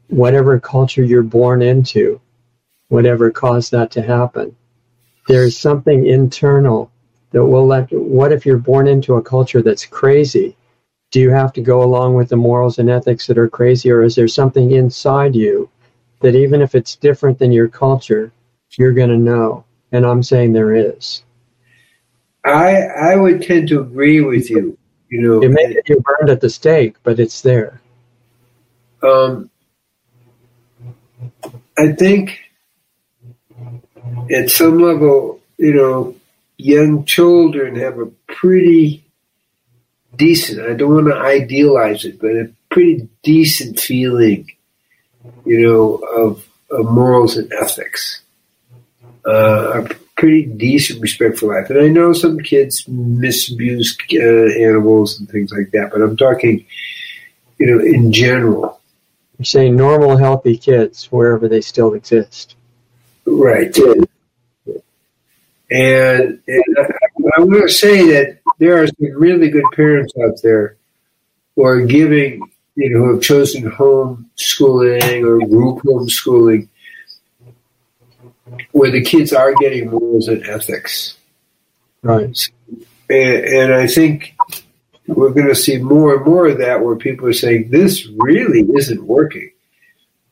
whatever 0.09 0.59
culture 0.59 1.05
you're 1.05 1.23
born 1.23 1.63
into, 1.63 2.21
whatever 2.89 3.31
caused 3.31 3.73
that 3.73 3.91
to 3.93 4.03
happen, 4.03 4.57
there's 5.29 5.57
something 5.57 6.07
internal 6.07 6.91
that 7.31 7.45
will 7.45 7.67
let. 7.67 7.93
What 7.93 8.33
if 8.33 8.47
you're 8.47 8.59
born 8.59 8.89
into 8.89 9.15
a 9.15 9.23
culture 9.23 9.63
that's 9.63 9.87
crazy? 9.87 10.57
Do 11.11 11.21
you 11.21 11.31
have 11.31 11.53
to 11.55 11.61
go 11.61 11.83
along 11.83 12.15
with 12.15 12.31
the 12.31 12.37
morals 12.37 12.79
and 12.79 12.89
ethics 12.89 13.27
that 13.27 13.39
are 13.39 13.49
crazy, 13.49 13.91
or 13.91 14.03
is 14.03 14.15
there 14.15 14.29
something 14.29 14.73
inside 14.73 15.35
you 15.37 15.69
that 16.21 16.35
even 16.35 16.63
if 16.63 16.75
it's 16.75 16.97
different 16.97 17.39
than 17.39 17.53
your 17.53 17.69
culture, 17.69 18.33
you're 18.79 18.95
going 18.95 19.11
to 19.11 19.19
know? 19.19 19.65
And 19.93 20.07
I'm 20.07 20.23
saying 20.23 20.53
there 20.53 20.75
is. 20.75 21.23
I 22.45 22.83
I 22.83 23.17
would 23.17 23.43
tend 23.43 23.69
to 23.69 23.81
agree 23.81 24.23
with 24.23 24.51
you. 24.51 24.79
You 25.13 25.21
know, 25.21 25.43
it 25.43 25.51
may 25.51 25.71
get 25.71 25.91
you 25.91 26.01
burned 26.01 26.31
at 26.31 26.41
the 26.41 26.49
stake, 26.49 26.97
but 27.03 27.21
it's 27.21 27.43
there. 27.43 27.83
Um, 29.03 29.51
I 31.77 31.93
think 31.93 32.41
at 34.35 34.49
some 34.49 34.79
level, 34.79 35.39
you 35.59 35.75
know, 35.75 36.17
young 36.57 37.05
children 37.05 37.77
have 37.77 37.99
a 37.99 38.07
pretty 38.27 39.05
decent. 40.17 40.67
I 40.67 40.73
don't 40.73 40.95
want 40.95 41.09
to 41.09 41.19
idealize 41.19 42.07
it, 42.07 42.19
but 42.19 42.31
a 42.31 42.51
pretty 42.71 43.07
decent 43.23 43.81
feeling, 43.81 44.51
you 45.45 45.61
know, 45.61 45.97
of, 45.97 46.49
of 46.71 46.91
morals 46.91 47.37
and 47.37 47.53
ethics. 47.53 48.23
Uh, 49.27 49.89
pretty 50.23 50.45
decent 50.45 51.01
respect 51.01 51.37
for 51.37 51.53
life. 51.53 51.69
And 51.69 51.81
I 51.81 51.89
know 51.89 52.13
some 52.13 52.39
kids 52.39 52.85
misabuse 52.85 53.99
uh, 54.15 54.65
animals 54.65 55.19
and 55.19 55.29
things 55.29 55.51
like 55.51 55.73
that, 55.73 55.91
but 55.91 56.01
I'm 56.01 56.17
talking, 56.17 56.65
you 57.59 57.67
know, 57.67 57.81
in 57.85 58.13
general. 58.13 58.81
You're 59.37 59.47
saying 59.47 59.75
normal, 59.75 60.17
healthy 60.17 60.57
kids 60.57 61.07
wherever 61.07 61.49
they 61.49 61.61
still 61.61 61.95
exist. 61.95 62.55
Right. 63.27 63.77
And, 65.73 66.41
and 66.47 66.77
I, 66.79 67.41
am 67.41 67.51
going 67.51 67.63
to 67.63 67.69
say 67.69 68.07
that 68.13 68.39
there 68.61 68.81
are 68.81 68.87
some 68.87 69.13
really 69.15 69.51
good 69.51 69.65
parents 69.75 70.13
out 70.25 70.41
there 70.41 70.77
who 71.57 71.65
are 71.65 71.81
giving, 71.81 72.49
you 72.77 72.91
know, 72.91 73.07
who 73.07 73.15
have 73.15 73.23
chosen 73.25 73.69
home 73.69 74.31
schooling 74.37 75.25
or 75.25 75.39
group 75.49 75.83
homeschooling 75.83 76.69
where 78.73 78.91
the 78.91 79.03
kids 79.03 79.33
are 79.33 79.55
getting 79.55 79.91
morals 79.91 80.29
and 80.29 80.47
ethics. 80.47 81.17
Right. 82.03 82.51
And, 83.09 83.45
and 83.45 83.75
I 83.75 83.87
think 83.87 84.35
we're 85.07 85.31
going 85.31 85.49
to 85.49 85.55
see 85.55 85.79
more 85.79 86.17
and 86.17 86.25
more 86.25 86.49
of 86.49 86.59
that 86.59 86.83
where 86.83 86.97
people 86.97 87.27
are 87.29 87.33
saying, 87.33 87.71
this 87.71 88.09
really 88.19 88.61
isn't 88.75 89.05
working. 89.05 89.51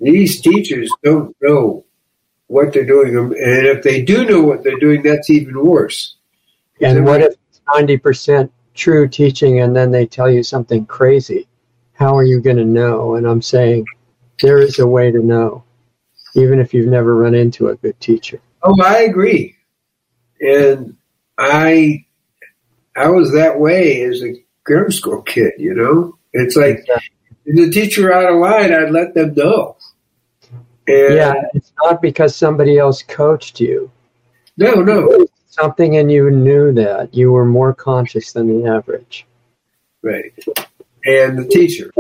These 0.01 0.41
teachers 0.41 0.91
don't 1.03 1.37
know 1.43 1.85
what 2.47 2.73
they're 2.73 2.85
doing. 2.85 3.17
And 3.17 3.35
if 3.37 3.83
they 3.83 4.03
do 4.03 4.25
know 4.25 4.43
what 4.43 4.65
they're 4.65 4.79
doing, 4.79 5.03
that's 5.03 5.31
even 5.31 5.65
worse. 5.65 6.17
And 6.81 7.05
what 7.05 7.21
if 7.21 7.35
90% 7.69 8.51
true 8.75 9.09
teaching 9.09 9.61
and 9.61 9.77
then 9.77 9.91
they 9.91 10.07
tell 10.07 10.31
you 10.31 10.43
something 10.43 10.87
crazy? 10.87 11.47
How 11.93 12.17
are 12.17 12.25
you 12.25 12.41
going 12.41 12.57
to 12.57 12.65
know? 12.65 13.15
And 13.15 13.27
I'm 13.27 13.43
saying 13.43 13.85
there 14.41 14.59
is 14.59 14.79
a 14.79 14.87
way 14.87 15.11
to 15.11 15.19
know 15.19 15.63
even 16.35 16.61
if 16.61 16.73
you've 16.75 16.89
never 16.89 17.15
run 17.15 17.35
into 17.35 17.69
a 17.69 17.77
good 17.77 17.99
teacher. 18.01 18.41
Oh, 18.63 18.81
I 18.83 19.01
agree. 19.01 19.57
And 20.41 20.97
I 21.39 22.05
I 22.97 23.09
was 23.09 23.33
that 23.33 23.59
way 23.59 24.03
as 24.03 24.23
a 24.23 24.35
grammar 24.65 24.91
school 24.91 25.23
kid, 25.23 25.53
you 25.59 25.75
know? 25.75 26.19
It's 26.33 26.57
like 26.57 26.85
if 27.47 27.57
the 27.57 27.71
teacher 27.71 28.13
out 28.13 28.31
of 28.31 28.39
line, 28.39 28.73
I'd 28.73 28.91
let 28.91 29.15
them 29.15 29.35
know. 29.35 29.77
And 30.87 31.15
yeah, 31.15 31.35
it's 31.55 31.73
not 31.83 32.03
because 32.03 32.35
somebody 32.35 32.79
else 32.79 33.03
coached 33.03 33.61
you. 33.61 33.91
No, 34.57 34.75
no. 34.75 35.27
Something 35.49 35.95
in 35.95 36.11
you 36.11 36.31
knew 36.31 36.73
that. 36.73 37.15
You 37.15 37.33
were 37.33 37.45
more 37.45 37.75
conscious 37.75 38.33
than 38.33 38.49
the 38.49 38.69
average. 38.69 39.27
Right. 40.03 40.33
And 41.05 41.39
the 41.39 41.49
teacher. 41.49 41.93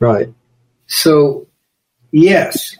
Right. 0.00 0.32
So 0.86 1.46
yes, 2.12 2.76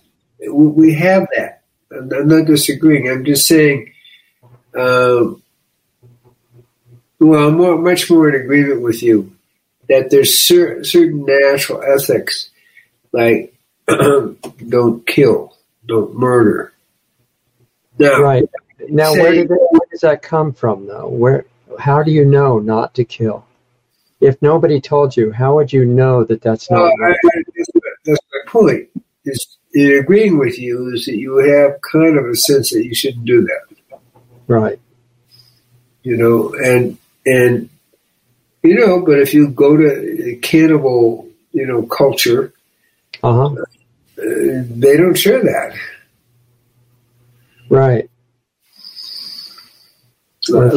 we 0.49 0.95
have 0.95 1.27
that. 1.37 1.63
I'm 1.91 2.29
not 2.29 2.47
disagreeing. 2.47 3.11
I'm 3.11 3.25
just 3.25 3.47
saying, 3.47 3.93
um, 4.75 5.43
well, 7.19 7.49
I'm 7.49 7.57
more, 7.57 7.79
much 7.79 8.11
more 8.11 8.29
in 8.29 8.41
agreement 8.41 8.83
with 8.83 9.03
you 9.03 9.35
that 9.89 10.11
there's 10.11 10.39
cer- 10.39 10.85
certain 10.85 11.25
natural 11.27 11.83
ethics, 11.83 12.51
like 13.13 13.55
don't 13.87 15.07
kill, 15.07 15.57
don't 15.87 16.15
murder. 16.17 16.73
Now, 17.99 18.21
right. 18.21 18.49
Now, 18.89 19.13
say, 19.13 19.21
where, 19.21 19.33
did 19.33 19.49
that, 19.49 19.69
where 19.71 19.89
does 19.91 20.01
that 20.01 20.23
come 20.23 20.53
from, 20.53 20.87
though? 20.87 21.09
Where? 21.09 21.45
How 21.79 22.03
do 22.03 22.11
you 22.11 22.25
know 22.25 22.59
not 22.59 22.95
to 22.95 23.05
kill? 23.05 23.45
If 24.21 24.41
nobody 24.41 24.81
told 24.81 25.17
you, 25.17 25.33
how 25.33 25.55
would 25.57 25.73
you 25.73 25.85
know 25.85 26.25
that 26.25 26.43
that's 26.43 26.71
not? 26.71 26.93
right? 26.99 27.15
I, 27.25 27.29
I, 27.39 27.43
that's, 27.57 27.69
that's 28.05 28.21
my 28.33 28.41
point 28.51 28.89
is 29.25 29.59
in 29.75 29.99
agreeing 29.99 30.39
with 30.39 30.59
you 30.59 30.93
is 30.93 31.07
that 31.07 31.17
you 31.17 31.37
have 31.37 31.81
kind 31.81 32.19
of 32.19 32.27
a 32.27 32.37
sense 32.37 32.71
that 32.71 32.85
you 32.85 32.95
shouldn't 32.95 33.25
do 33.25 33.43
that. 33.43 33.99
Right. 34.47 34.79
You 36.03 36.17
know, 36.17 36.55
and 36.55 36.99
and 37.25 37.69
you 38.63 38.75
know, 38.75 39.05
but 39.05 39.19
if 39.19 39.35
you 39.35 39.49
go 39.49 39.77
to 39.77 40.31
a 40.31 40.37
cannibal, 40.37 41.29
you 41.53 41.67
know, 41.67 41.83
culture, 41.83 42.53
uh-huh. 43.23 43.55
uh, 43.55 43.63
they 44.17 44.97
don't 44.97 45.17
share 45.17 45.43
that. 45.43 45.77
Right. 47.69 48.09
Uh, 50.53 50.69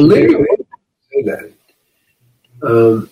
that. 1.24 1.52
Um, 2.62 3.10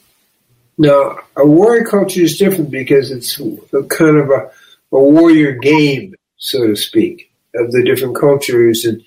now, 0.78 1.18
a 1.36 1.46
warrior 1.46 1.84
culture 1.84 2.20
is 2.20 2.38
different 2.38 2.70
because 2.70 3.10
it's 3.10 3.38
a 3.38 3.82
kind 3.84 4.16
of 4.16 4.30
a 4.30 4.50
a 4.94 4.98
warrior 5.02 5.52
game, 5.52 6.14
so 6.36 6.68
to 6.68 6.76
speak, 6.76 7.32
of 7.54 7.70
the 7.72 7.82
different 7.84 8.16
cultures. 8.16 8.84
And 8.84 9.02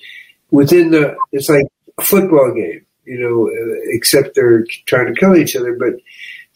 within 0.52 0.92
the, 0.92 1.16
it's 1.32 1.50
like 1.50 1.66
a 1.98 2.02
football 2.02 2.54
game, 2.54 2.86
you 3.06 3.20
know, 3.20 3.48
uh, 3.48 3.80
except 3.96 4.36
they're 4.36 4.66
trying 4.86 5.14
to 5.14 5.20
kill 5.20 5.36
each 5.36 5.56
other. 5.56 5.76
But 5.76 5.96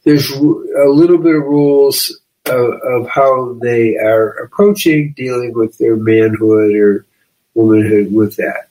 there's 0.04 0.30
a 0.32 0.90
little 0.90 1.18
bit 1.18 1.36
of 1.36 1.44
rules 1.44 2.20
of, 2.46 2.74
of 2.84 3.10
how 3.10 3.54
they 3.62 3.96
are 3.96 4.30
approaching 4.44 5.14
dealing 5.16 5.54
with 5.54 5.78
their 5.78 5.96
manhood 5.96 6.76
or 6.76 7.06
womanhood 7.54 8.14
with 8.14 8.36
that. 8.36 8.68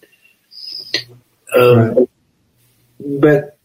Um, 1.57 1.79
right. 1.79 2.09
But 3.01 3.59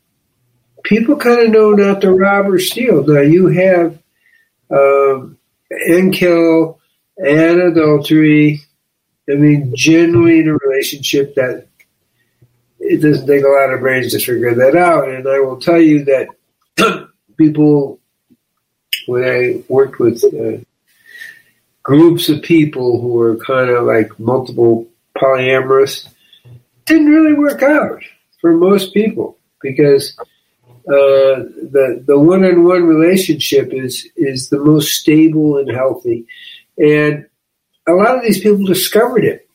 people 0.84 1.18
kind 1.18 1.42
of 1.42 1.50
know 1.50 1.72
not 1.72 2.02
to 2.02 2.12
rob 2.12 2.48
or 2.48 2.60
steal. 2.60 3.06
Now 3.06 3.22
you 3.22 3.48
have 3.48 4.00
um, 4.70 5.38
and 5.70 6.14
and 7.18 7.62
adultery. 7.62 8.62
I 9.30 9.34
mean, 9.34 9.72
generally 9.76 10.40
in 10.40 10.50
a 10.50 10.54
relationship 10.54 11.36
that 11.36 11.68
it 12.80 13.02
doesn't 13.02 13.28
take 13.28 13.44
a 13.44 13.48
lot 13.48 13.74
of 13.74 13.80
brains 13.80 14.12
to 14.12 14.20
figure 14.20 14.54
that 14.54 14.76
out. 14.76 15.10
And 15.10 15.28
I 15.28 15.40
will 15.40 15.60
tell 15.60 15.82
you 15.82 16.06
that 16.06 17.10
people, 17.38 18.00
when 19.08 19.24
I 19.24 19.64
worked 19.68 20.00
with 20.00 20.24
uh, 20.24 20.64
groups 21.84 22.30
of 22.30 22.42
people 22.42 23.02
who 23.02 23.10
were 23.10 23.38
kind 23.38 23.70
of 23.70 23.86
like 23.86 24.20
multiple 24.20 24.88
polyamorous, 25.18 26.08
didn't 26.86 27.08
really 27.08 27.34
work 27.34 27.64
out 27.64 28.04
for 28.42 28.54
most 28.54 28.94
people 28.94 29.38
because 29.62 30.16
uh, 30.88 31.42
the 31.74 32.04
the 32.06 32.20
one-on-one 32.20 32.84
relationship 32.84 33.74
is 33.74 34.08
is 34.16 34.50
the 34.50 34.60
most 34.60 34.90
stable 34.90 35.58
and 35.58 35.72
healthy, 35.72 36.28
and 36.78 37.26
a 37.88 37.94
lot 37.94 38.16
of 38.16 38.24
these 38.24 38.40
people 38.42 38.66
discovered 38.66 39.24
it 39.24 39.48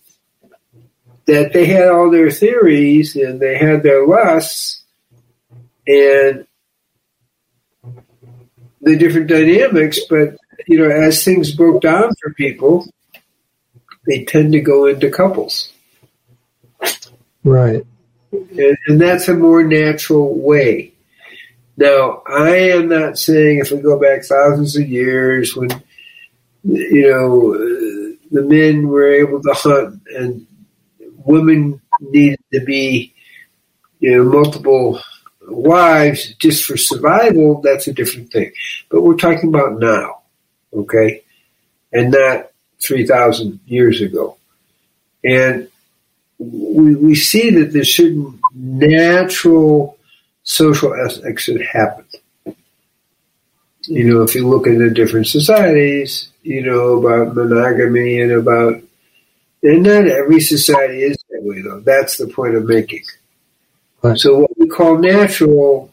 that 1.26 1.52
they 1.52 1.66
had 1.66 1.88
all 1.88 2.10
their 2.10 2.30
theories 2.30 3.14
and 3.14 3.40
they 3.40 3.56
had 3.56 3.82
their 3.82 4.06
lusts 4.06 4.82
and 5.86 6.46
the 8.80 8.96
different 8.96 9.28
dynamics, 9.28 10.00
but 10.08 10.36
you 10.66 10.78
know, 10.78 10.88
as 10.90 11.24
things 11.24 11.54
broke 11.54 11.82
down 11.82 12.12
for 12.20 12.32
people, 12.34 12.86
they 14.06 14.24
tend 14.24 14.52
to 14.52 14.60
go 14.60 14.86
into 14.86 15.10
couples. 15.10 15.72
Right. 17.44 17.84
And, 18.32 18.78
and 18.86 19.00
that's 19.00 19.28
a 19.28 19.34
more 19.34 19.62
natural 19.62 20.34
way. 20.38 20.92
Now, 21.76 22.22
I 22.26 22.56
am 22.70 22.88
not 22.88 23.18
saying 23.18 23.58
if 23.58 23.70
we 23.70 23.78
go 23.78 23.98
back 23.98 24.24
thousands 24.24 24.76
of 24.76 24.88
years 24.88 25.56
when, 25.56 25.70
you 26.64 27.10
know, 27.10 27.54
uh, 27.54 28.16
the 28.30 28.42
men 28.42 28.88
were 28.88 29.12
able 29.12 29.42
to 29.42 29.52
hunt 29.52 30.02
and 30.16 30.46
women 31.24 31.80
needed 32.00 32.40
to 32.52 32.60
be, 32.60 33.14
you 33.98 34.16
know, 34.16 34.24
multiple 34.24 35.00
wives 35.48 36.34
just 36.34 36.64
for 36.64 36.76
survival, 36.76 37.60
that's 37.60 37.86
a 37.86 37.92
different 37.92 38.32
thing. 38.32 38.52
But 38.90 39.02
we're 39.02 39.16
talking 39.16 39.48
about 39.48 39.78
now, 39.78 40.20
okay? 40.72 41.22
And 41.92 42.12
not 42.12 42.50
3,000 42.82 43.60
years 43.66 44.00
ago. 44.00 44.36
And 45.24 45.68
we, 46.38 46.94
we 46.94 47.14
see 47.14 47.50
that 47.50 47.72
there's 47.72 47.94
certain 47.94 48.38
natural 48.54 49.98
social 50.42 50.94
ethics 50.94 51.46
that 51.46 51.62
happen. 51.62 52.06
You 53.82 54.04
know, 54.04 54.22
if 54.22 54.34
you 54.34 54.48
look 54.48 54.66
at 54.66 54.78
the 54.78 54.90
different 54.90 55.26
societies, 55.26 56.29
you 56.42 56.62
know, 56.62 57.04
about 57.04 57.34
monogamy 57.34 58.20
and 58.20 58.32
about, 58.32 58.82
and 59.62 59.82
not 59.82 60.06
every 60.06 60.40
society 60.40 61.02
is 61.02 61.16
that 61.30 61.42
way 61.42 61.60
though. 61.62 61.80
That's 61.80 62.16
the 62.16 62.26
point 62.26 62.56
I'm 62.56 62.66
making. 62.66 63.04
Right. 64.02 64.18
So 64.18 64.38
what 64.38 64.58
we 64.58 64.68
call 64.68 64.98
natural 64.98 65.90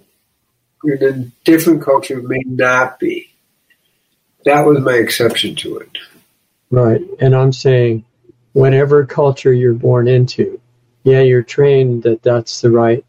in 0.84 1.04
a 1.04 1.14
different 1.44 1.82
culture 1.82 2.22
may 2.22 2.44
not 2.46 3.00
be. 3.00 3.30
That 4.46 4.66
was 4.66 4.80
my 4.80 4.94
exception 4.94 5.56
to 5.58 5.80
it. 5.80 5.90
Right. 6.72 7.02
And 7.20 7.36
I'm 7.36 7.52
saying 7.52 8.06
whatever 8.54 9.06
culture 9.06 9.52
you're 9.52 9.74
born 9.74 10.08
into, 10.08 10.60
yeah, 11.04 11.22
you're 11.22 11.44
trained 11.44 12.04
that 12.04 12.24
that's 12.24 12.62
the 12.62 12.72
right 12.72 13.04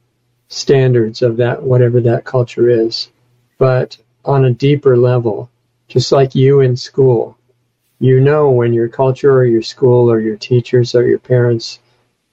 standards 0.48 1.22
of 1.22 1.36
that, 1.36 1.62
whatever 1.62 2.00
that 2.00 2.24
culture 2.24 2.68
is. 2.68 3.08
But 3.58 3.98
on 4.24 4.44
a 4.44 4.52
deeper 4.52 4.96
level, 4.96 5.50
just 5.88 6.12
like 6.12 6.34
you 6.34 6.60
in 6.60 6.76
school, 6.76 7.36
you 7.98 8.20
know 8.20 8.50
when 8.50 8.72
your 8.72 8.88
culture 8.88 9.32
or 9.32 9.44
your 9.44 9.62
school 9.62 10.10
or 10.10 10.20
your 10.20 10.36
teachers 10.36 10.94
or 10.94 11.06
your 11.06 11.18
parents 11.18 11.80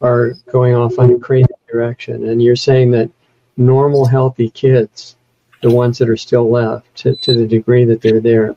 are 0.01 0.33
going 0.51 0.75
off 0.75 0.99
on 0.99 1.11
a 1.11 1.19
crazy 1.19 1.47
direction. 1.67 2.27
And 2.27 2.41
you're 2.41 2.55
saying 2.55 2.91
that 2.91 3.09
normal, 3.57 4.05
healthy 4.05 4.49
kids, 4.49 5.15
the 5.61 5.71
ones 5.71 5.97
that 5.97 6.09
are 6.09 6.17
still 6.17 6.49
left, 6.49 6.93
to, 6.97 7.15
to 7.15 7.33
the 7.33 7.47
degree 7.47 7.85
that 7.85 8.01
they're 8.01 8.19
there, 8.19 8.55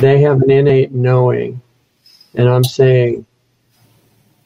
they 0.00 0.20
have 0.20 0.42
an 0.42 0.50
innate 0.50 0.92
knowing. 0.92 1.62
And 2.34 2.48
I'm 2.48 2.64
saying 2.64 3.24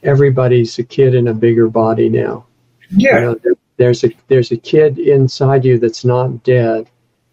everybody's 0.02 0.78
a 0.78 0.84
kid 0.84 1.14
in 1.14 1.28
a 1.28 1.34
bigger 1.34 1.68
body 1.68 2.08
now. 2.08 2.46
Yeah. 2.90 3.18
You 3.18 3.20
know, 3.24 3.54
there's 3.76 4.04
a 4.04 4.10
there's 4.26 4.52
a 4.52 4.56
kid 4.56 4.98
inside 4.98 5.64
you 5.64 5.78
that's 5.78 6.04
not 6.04 6.42
dead 6.42 6.88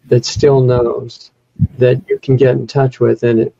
that 0.06 0.24
still 0.24 0.60
knows 0.60 1.30
that 1.78 2.02
you 2.08 2.18
can 2.18 2.36
get 2.36 2.56
in 2.56 2.66
touch 2.66 3.00
with. 3.00 3.22
And 3.22 3.40
it 3.40 3.54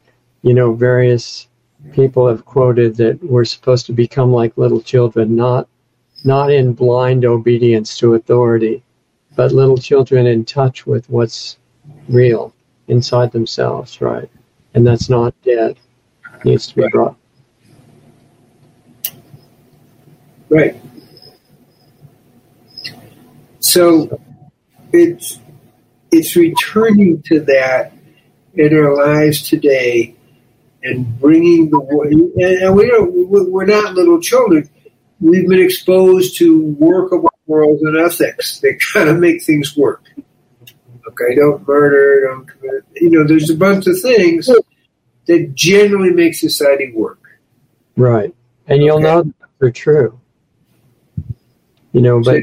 you 0.47 0.55
know 0.55 0.73
various 0.73 1.49
people 1.93 2.29
have 2.29 2.45
quoted 2.45 2.95
that 2.97 3.23
we're 3.23 3.45
supposed 3.45 3.85
to 3.87 3.93
become 3.93 4.33
like 4.33 4.57
little 4.57 4.81
children 4.81 5.35
not 5.35 5.69
not 6.25 6.53
in 6.53 6.73
blind 6.73 7.25
obedience 7.25 7.99
to 7.99 8.15
authority 8.15 8.81
but 9.35 9.51
little 9.51 9.77
children 9.77 10.27
in 10.27 10.45
touch 10.45 10.87
with 10.87 11.09
what's 11.11 11.59
real 12.09 12.55
inside 12.87 13.33
themselves 13.33 14.01
right? 14.01 14.31
And 14.75 14.87
that's 14.87 15.09
not 15.09 15.35
dead. 15.43 15.79
It 16.37 16.45
needs 16.45 16.67
to 16.69 16.77
be 16.77 16.89
brought. 16.89 17.17
Right. 20.49 20.81
So 23.59 24.21
it's 24.93 25.41
it's 26.11 26.37
returning 26.37 27.23
to 27.23 27.41
that 27.41 27.93
in 28.55 28.77
our 28.77 28.95
lives 28.95 29.49
today 29.49 30.15
and 30.83 31.19
bringing 31.21 31.71
the 31.71 31.79
and 32.61 32.75
we 32.75 32.87
don't 32.87 33.13
we're 33.51 33.67
not 33.67 33.95
little 33.95 34.21
children. 34.21 34.69
We've 35.21 35.49
been 35.49 35.63
exposed 35.63 36.37
to 36.39 36.63
workable 36.79 37.31
morals 37.47 37.81
and 37.83 37.97
ethics 37.97 38.61
that 38.61 38.79
kind 38.93 39.09
of 39.09 39.19
make 39.19 39.43
things 39.43 39.77
work. 39.77 40.05
Okay, 41.09 41.35
don't 41.35 41.67
murder, 41.67 42.27
don't 42.27 42.47
commit. 42.47 42.85
You 42.95 43.11
know, 43.11 43.25
there's 43.25 43.51
a 43.51 43.57
bunch 43.57 43.87
of 43.87 44.01
things 44.01 44.51
that 45.27 45.55
generally 45.55 46.11
make 46.11 46.35
society 46.35 46.93
work. 46.93 47.21
Right, 47.97 48.35
and 48.67 48.83
you'll 48.83 48.97
okay. 48.97 49.05
know 49.05 49.33
they're 49.59 49.71
true. 49.71 50.21
You 51.93 52.03
know, 52.03 52.21
but 52.21 52.43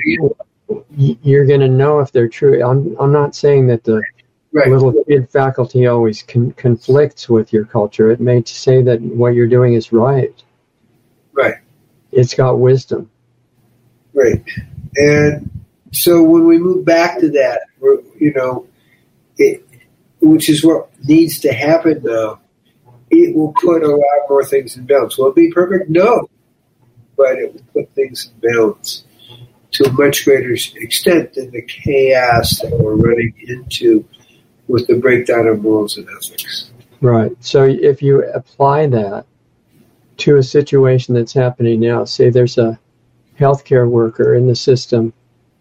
you're 0.96 1.46
going 1.46 1.60
to 1.60 1.68
know 1.68 2.00
if 2.00 2.12
they're 2.12 2.28
true. 2.28 2.64
I'm 2.64 2.96
I'm 3.00 3.12
not 3.12 3.36
saying 3.36 3.68
that 3.68 3.84
the 3.84 4.02
right. 4.52 4.70
little 4.70 4.94
kid 5.06 5.30
faculty 5.30 5.88
always 5.88 6.24
con- 6.24 6.52
conflicts 6.54 7.28
with 7.30 7.52
your 7.52 7.66
culture. 7.66 8.12
It 8.12 8.20
may 8.20 8.44
say 8.44 8.82
that 8.84 9.02
what 9.02 9.34
you're 9.34 9.48
doing 9.48 9.74
is 9.74 9.92
right. 9.92 10.34
Right. 11.34 11.56
It's 12.12 12.34
got 12.34 12.60
wisdom. 12.60 13.10
Right. 14.14 14.44
And 14.96 15.50
so 15.92 16.24
when 16.24 16.46
we 16.46 16.58
move 16.60 16.86
back 16.86 17.20
to 17.20 17.30
that, 17.32 17.62
you 18.20 18.34
know, 18.34 18.68
it, 19.38 19.66
which 20.22 20.50
is 20.50 20.64
what 20.64 20.90
needs 21.04 21.40
to 21.40 21.52
happen 21.52 22.02
now, 22.04 22.40
it 23.10 23.36
will 23.36 23.54
put 23.54 23.84
a 23.84 23.88
lot 23.88 24.30
more 24.30 24.46
things 24.46 24.78
in 24.78 24.86
balance. 24.86 25.18
Will 25.18 25.30
it 25.30 25.36
be 25.36 25.52
perfect? 25.52 25.90
No. 25.90 26.30
But 27.18 27.38
it 27.38 27.54
will 27.54 27.64
put 27.74 27.96
things 27.96 28.32
in 28.32 28.52
balance 28.52 29.04
to 29.74 29.86
a 29.86 29.92
much 29.94 30.24
greater 30.24 30.54
extent 30.54 31.34
than 31.34 31.52
the 31.52 31.62
chaos 31.64 32.60
that 32.62 32.72
we're 32.72 32.96
running 32.96 33.34
into 33.48 34.06
with 34.68 34.88
the 34.88 34.96
breakdown 34.96 35.48
of 35.48 35.62
morals 35.62 35.98
and 35.98 36.08
ethics. 36.10 36.72
Right. 37.02 37.32
So 37.42 37.64
if 37.66 38.02
you 38.02 38.24
apply 38.32 38.88
that 38.88 39.26
to 40.18 40.38
a 40.38 40.44
situation 40.44 41.16
that's 41.16 41.34
happening 41.34 41.80
now, 41.80 42.06
say 42.06 42.30
there's 42.30 42.58
a 42.58 42.80
healthcare 43.40 43.90
worker 43.90 44.36
in 44.36 44.48
the 44.48 44.56
system 44.56 45.12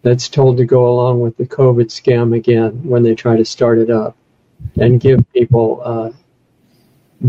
that's 0.02 0.28
told 0.28 0.56
to 0.58 0.64
go 0.64 0.88
along 0.88 1.20
with 1.20 1.36
the 1.36 1.46
COVID 1.46 1.86
scam 1.86 2.36
again 2.36 2.82
when 2.84 3.02
they 3.02 3.14
try 3.14 3.36
to 3.36 3.44
start 3.44 3.78
it 3.78 3.90
up 3.90 4.16
and 4.76 5.00
give 5.00 5.24
people 5.32 5.80
uh, 5.84 6.10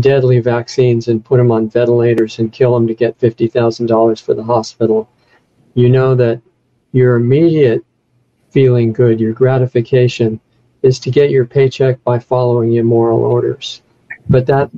deadly 0.00 0.40
vaccines 0.40 1.08
and 1.08 1.24
put 1.24 1.38
them 1.38 1.50
on 1.50 1.70
ventilators 1.70 2.38
and 2.38 2.52
kill 2.52 2.74
them 2.74 2.86
to 2.86 2.94
get 2.94 3.18
$50,000 3.18 4.22
for 4.22 4.34
the 4.34 4.42
hospital. 4.42 5.08
You 5.74 5.88
know 5.88 6.14
that 6.16 6.42
your 6.94 7.16
immediate 7.16 7.84
feeling 8.50 8.92
good, 8.92 9.18
your 9.18 9.32
gratification, 9.32 10.40
is 10.82 11.00
to 11.00 11.10
get 11.10 11.30
your 11.30 11.44
paycheck 11.44 12.02
by 12.04 12.20
following 12.20 12.74
immoral 12.74 13.24
orders. 13.24 13.82
But 14.30 14.46
that 14.46 14.70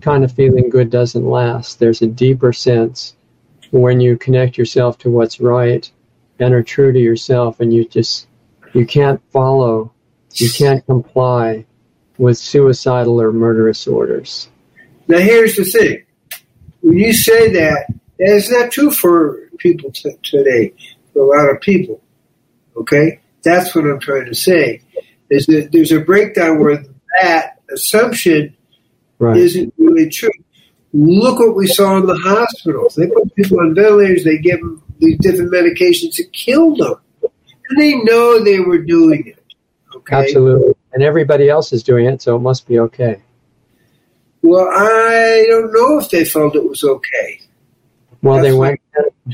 kind 0.00 0.22
of 0.22 0.30
feeling 0.30 0.70
good 0.70 0.88
doesn't 0.88 1.28
last. 1.28 1.80
There's 1.80 2.00
a 2.00 2.06
deeper 2.06 2.52
sense 2.52 3.16
when 3.72 4.00
you 4.00 4.16
connect 4.16 4.56
yourself 4.56 4.98
to 4.98 5.10
what's 5.10 5.40
right 5.40 5.90
and 6.38 6.54
are 6.54 6.62
true 6.62 6.92
to 6.92 6.98
yourself 6.98 7.58
and 7.58 7.74
you 7.74 7.84
just 7.84 8.28
you 8.72 8.86
can't 8.86 9.20
follow 9.32 9.92
you 10.34 10.50
can't 10.50 10.84
comply 10.86 11.64
with 12.18 12.38
suicidal 12.38 13.20
or 13.20 13.32
murderous 13.32 13.86
orders. 13.86 14.48
Now 15.08 15.18
here's 15.18 15.56
the 15.56 15.64
thing. 15.64 16.04
When 16.82 16.98
you 16.98 17.12
say 17.12 17.50
that, 17.52 17.86
that's 18.18 18.50
not 18.50 18.70
true 18.70 18.90
for 18.90 19.48
people 19.58 19.90
t- 19.90 20.16
today 20.22 20.72
for 21.14 21.22
a 21.22 21.38
lot 21.38 21.50
of 21.54 21.60
people. 21.62 22.02
Okay? 22.76 23.20
That's 23.42 23.74
what 23.74 23.84
I'm 23.84 24.00
trying 24.00 24.26
to 24.26 24.34
say. 24.34 24.82
Is 25.30 25.46
that 25.46 25.70
there's 25.72 25.92
a 25.92 26.00
breakdown 26.00 26.60
where 26.60 26.84
that 27.22 27.60
assumption 27.72 28.54
right. 29.18 29.36
isn't 29.36 29.72
really 29.78 30.10
true. 30.10 30.30
Look 30.92 31.38
what 31.38 31.56
we 31.56 31.66
saw 31.66 31.96
in 31.96 32.06
the 32.06 32.16
hospitals. 32.16 32.94
They 32.94 33.06
put 33.08 33.34
people 33.34 33.58
on 33.60 33.74
ventilators, 33.74 34.24
they 34.24 34.38
give 34.38 34.60
them 34.60 34.82
these 34.98 35.18
different 35.18 35.52
medications 35.52 36.16
that 36.16 36.30
killed 36.32 36.78
them. 36.78 36.94
And 37.68 37.80
they 37.80 37.94
know 37.94 38.44
they 38.44 38.60
were 38.60 38.78
doing 38.78 39.26
it. 39.26 39.42
Okay? 39.96 40.16
Absolutely. 40.16 40.74
And 40.92 41.02
everybody 41.02 41.48
else 41.48 41.72
is 41.72 41.82
doing 41.82 42.06
it, 42.06 42.22
so 42.22 42.36
it 42.36 42.40
must 42.40 42.68
be 42.68 42.78
okay. 42.78 43.20
Well, 44.42 44.68
I 44.68 45.46
don't 45.48 45.72
know 45.72 45.98
if 45.98 46.10
they 46.10 46.24
felt 46.24 46.54
it 46.54 46.68
was 46.68 46.84
okay. 46.84 47.40
Well, 48.22 48.36
That's 48.36 48.48
they 48.48 48.52
went. 48.52 48.80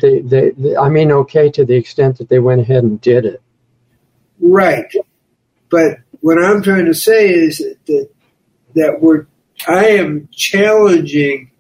They, 0.00 0.20
they, 0.20 0.50
they, 0.50 0.76
I 0.76 0.88
mean, 0.88 1.10
okay 1.12 1.50
to 1.50 1.64
the 1.64 1.74
extent 1.74 2.18
that 2.18 2.28
they 2.28 2.38
went 2.38 2.60
ahead 2.60 2.84
and 2.84 3.00
did 3.00 3.24
it. 3.24 3.42
Right. 4.40 4.90
but 5.70 5.98
what 6.20 6.42
I'm 6.42 6.62
trying 6.62 6.86
to 6.86 6.94
say 6.94 7.30
is 7.30 7.58
that 7.86 8.08
that 8.74 9.00
we're 9.00 9.26
I 9.66 9.88
am 9.88 10.28
challenging 10.32 11.50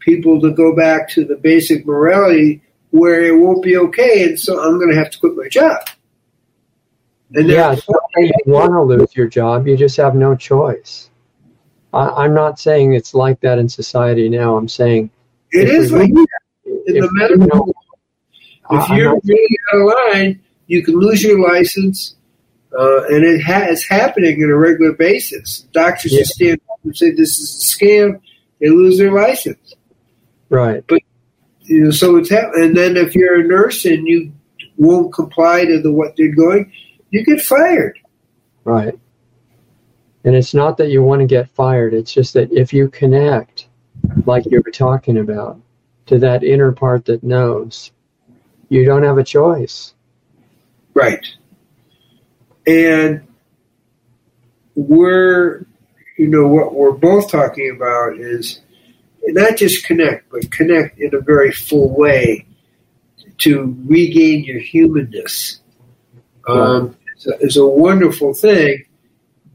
people 0.00 0.40
to 0.40 0.50
go 0.50 0.74
back 0.74 1.08
to 1.10 1.24
the 1.24 1.36
basic 1.36 1.86
morality 1.86 2.62
where 2.90 3.22
it 3.22 3.38
won't 3.38 3.62
be 3.62 3.76
okay, 3.76 4.24
and 4.24 4.38
so 4.38 4.62
I'm 4.62 4.78
going 4.78 4.90
to 4.90 4.96
have 4.96 5.10
to 5.10 5.18
quit 5.18 5.36
my 5.36 5.48
job. 5.48 5.80
And 7.34 7.48
yeah, 7.48 7.76
you 8.16 8.32
want 8.46 8.72
to 8.72 8.82
lose 8.82 9.14
your 9.14 9.28
job, 9.28 9.66
you 9.66 9.76
just 9.76 9.96
have 9.98 10.14
no 10.14 10.34
choice. 10.34 11.10
I, 11.92 12.24
am 12.24 12.34
not 12.34 12.58
saying 12.58 12.94
it's 12.94 13.14
like 13.14 13.40
that 13.40 13.58
in 13.58 13.68
society 13.68 14.28
now. 14.28 14.56
I'm 14.56 14.68
saying 14.68 15.10
it 15.52 15.68
is 15.68 15.92
like 15.92 16.12
that 16.12 16.28
in 16.88 17.00
the 17.00 17.08
medical. 17.12 17.74
If 18.70 18.88
you're 18.90 19.18
really 19.24 19.58
out 19.72 19.80
of 19.80 20.14
line, 20.14 20.40
you 20.66 20.84
can 20.84 20.94
lose 20.94 21.22
your 21.22 21.40
license, 21.40 22.16
uh, 22.78 23.04
and 23.04 23.24
it 23.24 23.42
ha- 23.42 23.66
it's 23.68 23.88
happening 23.88 24.42
on 24.42 24.50
a 24.50 24.56
regular 24.56 24.92
basis. 24.92 25.66
Doctors 25.72 26.12
yeah. 26.12 26.18
just 26.20 26.34
stand 26.34 26.60
up 26.70 26.78
and 26.84 26.96
say 26.96 27.10
this 27.12 27.38
is 27.38 27.62
a 27.62 27.84
scam. 27.84 28.20
They 28.60 28.68
lose 28.68 28.98
their 28.98 29.12
license. 29.12 29.74
Right. 30.50 30.84
But 30.86 31.00
you 31.62 31.84
know, 31.84 31.90
so 31.90 32.16
it's 32.16 32.30
happening. 32.30 32.68
And 32.68 32.76
then 32.76 32.96
if 32.96 33.14
you're 33.14 33.40
a 33.40 33.44
nurse 33.44 33.84
and 33.84 34.06
you 34.06 34.32
won't 34.76 35.12
comply 35.12 35.64
to 35.64 35.80
the 35.80 35.92
what 35.92 36.16
they're 36.16 36.34
going, 36.34 36.72
you 37.10 37.24
get 37.24 37.40
fired. 37.40 37.98
Right. 38.64 38.98
And 40.24 40.34
it's 40.34 40.52
not 40.52 40.76
that 40.78 40.88
you 40.88 41.02
want 41.02 41.20
to 41.20 41.26
get 41.26 41.50
fired. 41.50 41.94
It's 41.94 42.12
just 42.12 42.34
that 42.34 42.52
if 42.52 42.72
you 42.72 42.88
connect, 42.88 43.68
like 44.26 44.44
you 44.46 44.62
were 44.64 44.70
talking 44.70 45.18
about, 45.18 45.60
to 46.08 46.18
that 46.18 46.42
inner 46.42 46.72
part 46.72 47.04
that 47.06 47.22
knows, 47.22 47.92
you 48.68 48.84
don't 48.84 49.02
have 49.02 49.18
a 49.18 49.24
choice. 49.24 49.94
Right. 50.94 51.24
And 52.66 53.26
we're, 54.74 55.64
you 56.16 56.26
know, 56.28 56.46
what 56.46 56.74
we're 56.74 56.92
both 56.92 57.30
talking 57.30 57.70
about 57.74 58.18
is 58.18 58.60
not 59.28 59.56
just 59.56 59.84
connect, 59.84 60.30
but 60.30 60.50
connect 60.50 60.98
in 60.98 61.14
a 61.14 61.20
very 61.20 61.52
full 61.52 61.96
way 61.96 62.46
to 63.38 63.76
regain 63.86 64.44
your 64.44 64.60
humanness. 64.60 65.60
Um, 66.46 66.96
is, 67.16 67.26
a, 67.26 67.38
is 67.40 67.56
a 67.56 67.66
wonderful 67.66 68.32
thing, 68.32 68.84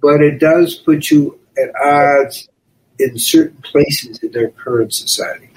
but 0.01 0.21
it 0.21 0.39
does 0.39 0.75
put 0.75 1.09
you 1.09 1.39
at 1.57 1.73
odds 1.83 2.47
in 2.99 3.17
certain 3.17 3.61
places 3.63 4.19
in 4.19 4.35
our 4.37 4.49
current 4.49 4.93
society. 4.93 5.49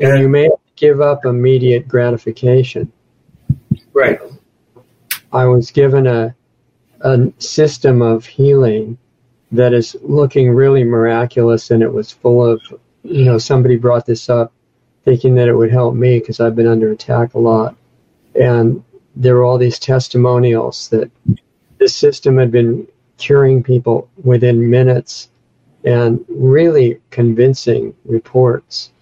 And 0.00 0.18
you 0.18 0.28
may 0.28 0.50
give 0.76 1.00
up 1.00 1.24
immediate 1.24 1.86
gratification. 1.88 2.92
Right. 3.92 4.18
I 5.32 5.46
was 5.46 5.70
given 5.70 6.06
a 6.06 6.34
a 7.04 7.30
system 7.38 8.00
of 8.00 8.24
healing 8.24 8.96
that 9.52 9.74
is 9.74 9.94
looking 10.02 10.50
really 10.50 10.82
miraculous, 10.84 11.70
and 11.70 11.82
it 11.82 11.92
was 11.92 12.10
full 12.10 12.44
of, 12.44 12.62
you 13.02 13.26
know, 13.26 13.36
somebody 13.38 13.76
brought 13.76 14.06
this 14.06 14.28
up 14.28 14.52
thinking 15.04 15.34
that 15.34 15.48
it 15.48 15.54
would 15.54 15.70
help 15.70 15.94
me 15.94 16.18
because 16.18 16.40
I've 16.40 16.56
been 16.56 16.66
under 16.66 16.90
attack 16.90 17.34
a 17.34 17.38
lot, 17.38 17.76
and 18.34 18.82
there 19.14 19.34
were 19.34 19.44
all 19.44 19.58
these 19.58 19.78
testimonials 19.78 20.88
that 20.88 21.10
this 21.78 21.94
system 21.94 22.38
had 22.38 22.50
been 22.50 22.88
curing 23.18 23.62
people 23.62 24.08
within 24.22 24.70
minutes 24.70 25.28
and 25.84 26.24
really 26.28 27.00
convincing 27.10 27.94
reports. 28.06 28.92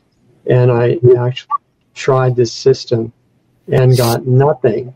And 0.47 0.71
I 0.71 0.99
actually 1.19 1.49
tried 1.95 2.37
this 2.37 2.53
system 2.53 3.13
and 3.71 3.97
got 3.97 4.27
nothing. 4.27 4.95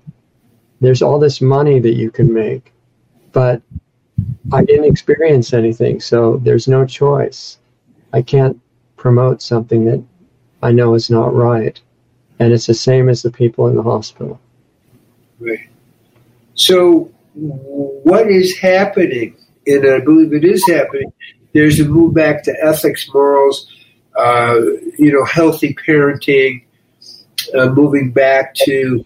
There's 0.80 1.02
all 1.02 1.18
this 1.18 1.40
money 1.40 1.78
that 1.80 1.94
you 1.94 2.10
can 2.10 2.32
make, 2.32 2.72
but 3.32 3.62
I 4.52 4.64
didn't 4.64 4.84
experience 4.84 5.52
anything, 5.52 6.00
so 6.00 6.38
there's 6.38 6.68
no 6.68 6.86
choice. 6.86 7.58
I 8.12 8.22
can't 8.22 8.60
promote 8.96 9.42
something 9.42 9.84
that 9.86 10.02
I 10.62 10.72
know 10.72 10.94
is 10.94 11.10
not 11.10 11.34
right. 11.34 11.80
And 12.38 12.52
it's 12.52 12.66
the 12.66 12.74
same 12.74 13.08
as 13.08 13.22
the 13.22 13.30
people 13.30 13.66
in 13.68 13.76
the 13.76 13.82
hospital. 13.82 14.40
Right. 15.40 15.68
So, 16.54 17.10
what 17.34 18.30
is 18.30 18.56
happening, 18.58 19.36
and 19.66 19.86
I 19.86 20.00
believe 20.00 20.32
it 20.32 20.44
is 20.44 20.62
happening, 20.68 21.12
there's 21.52 21.80
a 21.80 21.84
move 21.84 22.14
back 22.14 22.42
to 22.44 22.54
ethics, 22.62 23.08
morals, 23.12 23.66
uh, 24.16 24.60
you 24.98 25.12
know, 25.12 25.24
healthy 25.24 25.74
parenting, 25.74 26.64
uh, 27.54 27.68
moving 27.68 28.10
back 28.10 28.54
to 28.54 29.04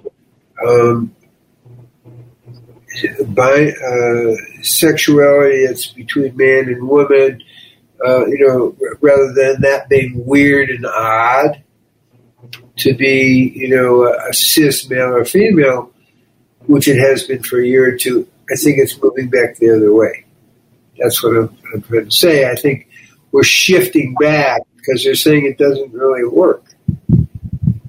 um, 0.67 1.15
by, 3.29 3.73
uh, 3.73 4.35
sexuality 4.63 5.67
that's 5.67 5.87
between 5.87 6.37
man 6.37 6.69
and 6.69 6.87
woman, 6.87 7.43
uh, 8.05 8.27
you 8.27 8.47
know, 8.47 8.77
rather 9.01 9.33
than 9.33 9.61
that 9.63 9.89
being 9.89 10.25
weird 10.27 10.71
and 10.71 10.87
odd 10.87 11.63
to 12.77 12.95
be, 12.95 13.53
you 13.55 13.69
know, 13.69 14.05
a 14.05 14.33
cis 14.33 14.89
male 14.89 15.15
or 15.15 15.25
female 15.25 15.93
which 16.67 16.87
it 16.87 16.99
has 16.99 17.25
been 17.25 17.43
for 17.43 17.61
a 17.61 17.67
year 17.67 17.93
or 17.93 17.97
two, 17.97 18.29
I 18.51 18.55
think 18.55 18.79
it's 18.79 19.01
moving 19.03 19.29
back 19.29 19.57
the 19.57 19.75
other 19.75 19.93
way. 19.93 20.25
That's 20.99 21.23
what 21.23 21.37
I'm, 21.37 21.59
I'm 21.75 21.83
trying 21.83 22.05
to 22.05 22.11
say. 22.11 22.49
I 22.49 22.55
think 22.55 22.89
we're 23.33 23.43
shifting 23.43 24.15
back 24.21 24.63
because 24.91 25.05
they're 25.05 25.15
saying 25.15 25.47
it 25.47 25.59
doesn't 25.59 25.93
really 25.93 26.25
work. 26.25 26.65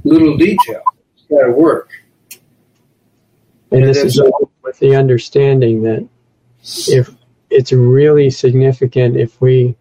Little 0.03 0.37
detail, 0.37 0.83
it's 1.15 1.23
got 1.29 1.45
to 1.45 1.51
work. 1.51 1.89
And, 3.71 3.83
and 3.83 3.89
this 3.89 4.03
is 4.03 4.21
with 4.63 4.79
the 4.79 4.95
understanding 4.95 5.83
that 5.83 6.07
if 6.87 7.09
it's 7.49 7.71
really 7.71 8.29
significant 8.29 9.17
if 9.17 9.39
we 9.41 9.75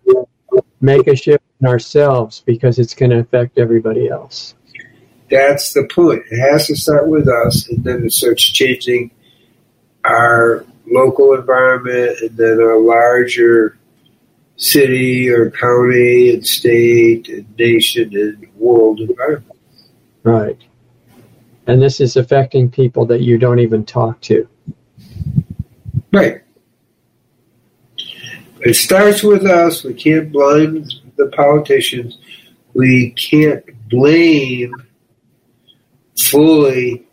make 0.80 1.06
a 1.08 1.16
shift 1.16 1.44
in 1.60 1.66
ourselves 1.66 2.42
because 2.46 2.78
it's 2.78 2.94
going 2.94 3.10
to 3.10 3.18
affect 3.18 3.58
everybody 3.58 4.08
else. 4.08 4.54
That's 5.30 5.72
the 5.74 5.84
point. 5.84 6.22
It 6.30 6.40
has 6.50 6.66
to 6.68 6.76
start 6.76 7.06
with 7.06 7.28
us, 7.28 7.68
and 7.68 7.84
then 7.84 8.04
it 8.04 8.12
starts 8.12 8.42
changing 8.42 9.12
our 10.04 10.64
local 10.86 11.34
environment 11.34 12.18
and 12.20 12.36
then 12.36 12.60
our 12.60 12.80
larger 12.80 13.78
city 14.61 15.28
or 15.30 15.50
county 15.50 16.34
and 16.34 16.46
state 16.46 17.28
and 17.28 17.46
nation 17.58 18.11
and 18.14 18.46
world 18.56 19.00
environment. 19.00 19.58
Right. 20.22 20.58
And 21.66 21.80
this 21.80 21.98
is 21.98 22.16
affecting 22.16 22.70
people 22.70 23.06
that 23.06 23.22
you 23.22 23.38
don't 23.38 23.58
even 23.58 23.84
talk 23.86 24.20
to. 24.22 24.46
Right. 26.12 26.42
It 28.61 28.74
starts 28.74 29.22
with 29.22 29.46
us. 29.46 29.82
We 29.82 29.94
can't 29.94 30.30
blame 30.30 30.86
the 31.16 31.28
politicians. 31.28 32.18
We 32.74 33.12
can't 33.12 33.64
blame 33.88 34.74
fully 36.18 37.06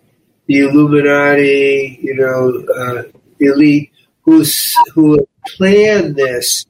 the 0.48 0.60
Illuminati, 0.60 2.00
you 2.02 2.16
know, 2.16 2.66
uh, 2.76 3.04
elite 3.40 3.92
who's 4.22 4.76
who 4.94 5.26
planned 5.56 6.18
this 6.18 6.66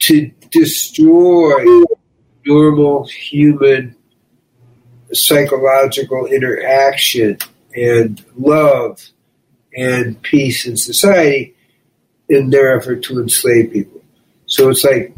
to 0.00 0.30
destroy 0.50 1.84
normal 2.46 3.06
human 3.06 3.94
psychological 5.12 6.26
interaction 6.26 7.38
and 7.74 8.24
love 8.36 9.00
and 9.76 10.20
peace 10.22 10.66
in 10.66 10.76
society 10.76 11.54
in 12.28 12.50
their 12.50 12.78
effort 12.78 13.02
to 13.04 13.18
enslave 13.20 13.72
people. 13.72 14.02
So 14.46 14.70
it's 14.70 14.84
like 14.84 15.14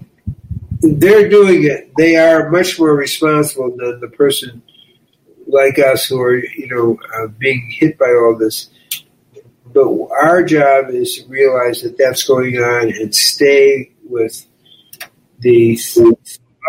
they're 0.81 1.29
doing 1.29 1.65
it. 1.65 1.93
They 1.97 2.17
are 2.17 2.51
much 2.51 2.79
more 2.79 2.95
responsible 2.95 3.75
than 3.77 4.01
the 4.01 4.09
person 4.09 4.63
like 5.47 5.79
us 5.79 6.07
who 6.07 6.21
are, 6.21 6.37
you 6.37 6.69
know, 6.69 6.99
uh, 7.17 7.29
being 7.39 7.71
hit 7.71 7.99
by 7.99 8.07
all 8.07 8.37
this. 8.39 8.71
But 9.73 9.89
our 10.23 10.43
job 10.43 10.91
is 10.91 11.17
to 11.17 11.29
realize 11.29 11.83
that 11.83 11.97
that's 11.97 12.25
going 12.25 12.57
on 12.57 12.89
and 12.89 13.15
stay 13.15 13.93
with 14.09 14.47
the 15.41 15.77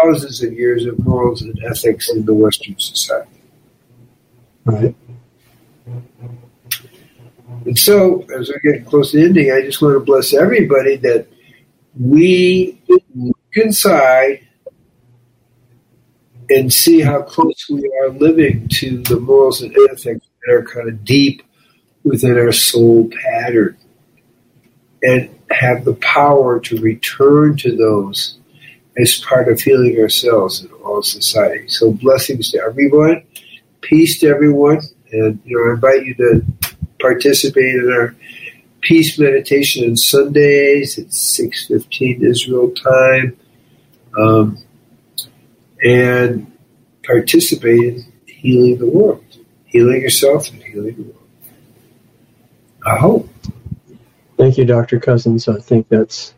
thousands 0.01 0.43
of 0.43 0.53
years 0.53 0.85
of 0.85 0.99
morals 0.99 1.41
and 1.41 1.57
ethics 1.63 2.09
in 2.09 2.25
the 2.25 2.33
Western 2.33 2.77
society. 2.79 3.29
Right. 4.65 4.95
And 7.65 7.77
so, 7.77 8.25
as 8.35 8.49
we 8.49 8.71
get 8.71 8.85
close 8.85 9.11
to 9.11 9.23
ending, 9.23 9.51
I 9.51 9.61
just 9.61 9.81
want 9.81 9.95
to 9.95 9.99
bless 9.99 10.33
everybody 10.33 10.95
that 10.97 11.27
we 11.99 12.81
look 13.15 13.37
inside 13.53 14.47
and 16.49 16.71
see 16.73 17.01
how 17.01 17.21
close 17.21 17.67
we 17.69 17.89
are 18.01 18.09
living 18.09 18.67
to 18.67 19.01
the 19.03 19.19
morals 19.19 19.61
and 19.61 19.75
ethics 19.89 20.25
that 20.45 20.53
are 20.53 20.63
kind 20.63 20.89
of 20.89 21.05
deep 21.05 21.43
within 22.03 22.37
our 22.37 22.51
soul 22.51 23.09
pattern 23.09 23.77
and 25.03 25.29
have 25.51 25.85
the 25.85 25.93
power 25.95 26.59
to 26.59 26.77
return 26.77 27.55
to 27.57 27.75
those 27.75 28.39
as 29.01 29.17
part 29.19 29.49
of 29.49 29.59
healing 29.59 29.97
ourselves 29.99 30.61
and 30.61 30.71
all 30.73 31.01
society. 31.01 31.67
So 31.67 31.91
blessings 31.91 32.51
to 32.51 32.61
everyone, 32.61 33.23
peace 33.81 34.19
to 34.19 34.27
everyone, 34.27 34.81
and 35.11 35.39
you 35.45 35.57
know 35.57 35.71
I 35.71 35.75
invite 35.75 36.05
you 36.05 36.13
to 36.15 36.45
participate 36.99 37.75
in 37.75 37.91
our 37.91 38.15
peace 38.81 39.17
meditation 39.19 39.89
on 39.89 39.97
Sundays 39.97 40.97
at 40.97 41.07
6.15 41.07 42.23
Israel 42.23 42.71
time. 42.71 43.37
Um, 44.17 44.57
and 45.83 46.51
participate 47.03 47.79
in 47.79 48.13
healing 48.25 48.77
the 48.77 48.87
world, 48.87 49.23
healing 49.65 50.01
yourself 50.01 50.49
and 50.51 50.61
healing 50.63 50.95
the 50.95 51.03
world. 51.03 51.17
I 52.85 52.97
hope. 52.97 53.29
Thank 54.37 54.57
you, 54.57 54.65
Dr. 54.65 54.99
Cousens. 54.99 55.47
I 55.47 55.59
think 55.59 55.87
that's 55.89 56.33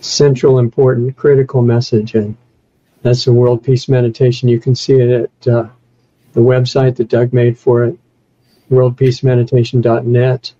central, 0.00 0.58
important, 0.58 1.16
critical 1.16 1.62
message, 1.62 2.14
and 2.14 2.36
that's 3.02 3.24
the 3.24 3.32
World 3.32 3.62
Peace 3.62 3.88
Meditation. 3.88 4.48
You 4.48 4.60
can 4.60 4.74
see 4.74 4.94
it 4.94 5.10
at 5.10 5.48
uh, 5.48 5.68
the 6.32 6.40
website 6.40 6.96
that 6.96 7.08
Doug 7.08 7.32
made 7.32 7.58
for 7.58 7.84
it, 7.84 7.98
worldpeacemeditation.net. 8.70 10.52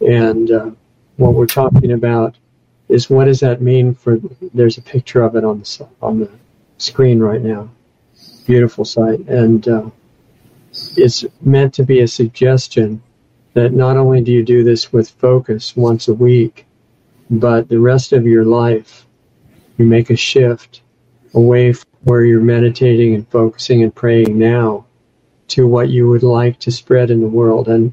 And 0.00 0.50
uh, 0.50 0.70
what 1.16 1.34
we're 1.34 1.46
talking 1.46 1.92
about 1.92 2.36
is 2.88 3.10
what 3.10 3.24
does 3.24 3.40
that 3.40 3.60
mean 3.60 3.94
for? 3.94 4.18
There's 4.54 4.78
a 4.78 4.82
picture 4.82 5.22
of 5.22 5.36
it 5.36 5.44
on 5.44 5.60
the 5.60 5.88
on 6.00 6.20
the 6.20 6.30
screen 6.78 7.20
right 7.20 7.40
now. 7.40 7.68
Beautiful 8.46 8.84
site, 8.84 9.20
and 9.20 9.66
uh, 9.66 9.90
it's 10.96 11.24
meant 11.40 11.74
to 11.74 11.82
be 11.82 12.00
a 12.00 12.08
suggestion 12.08 13.02
that 13.54 13.72
not 13.72 13.96
only 13.96 14.20
do 14.20 14.32
you 14.32 14.44
do 14.44 14.62
this 14.62 14.92
with 14.92 15.10
focus 15.10 15.74
once 15.74 16.08
a 16.08 16.14
week, 16.14 16.65
but 17.30 17.68
the 17.68 17.80
rest 17.80 18.12
of 18.12 18.26
your 18.26 18.44
life, 18.44 19.06
you 19.78 19.84
make 19.84 20.10
a 20.10 20.16
shift 20.16 20.82
away 21.34 21.72
from 21.72 21.88
where 22.04 22.24
you're 22.24 22.40
meditating 22.40 23.14
and 23.14 23.28
focusing 23.28 23.82
and 23.82 23.94
praying 23.94 24.38
now 24.38 24.86
to 25.48 25.66
what 25.66 25.88
you 25.88 26.08
would 26.08 26.22
like 26.22 26.58
to 26.60 26.70
spread 26.70 27.10
in 27.10 27.20
the 27.20 27.26
world. 27.26 27.68
And 27.68 27.92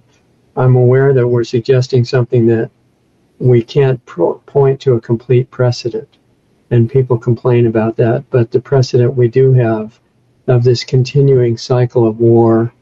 I'm 0.55 0.75
aware 0.75 1.13
that 1.13 1.27
we're 1.27 1.43
suggesting 1.43 2.05
something 2.05 2.45
that 2.47 2.69
we 3.39 3.63
can't 3.63 4.03
pro- 4.05 4.35
point 4.45 4.79
to 4.81 4.93
a 4.93 5.01
complete 5.01 5.49
precedent. 5.51 6.17
And 6.69 6.89
people 6.89 7.17
complain 7.17 7.67
about 7.67 7.97
that. 7.97 8.23
But 8.29 8.51
the 8.51 8.61
precedent 8.61 9.15
we 9.15 9.27
do 9.27 9.53
have 9.53 9.99
of 10.47 10.63
this 10.63 10.83
continuing 10.83 11.57
cycle 11.57 12.07
of 12.07 12.19
war 12.19 12.73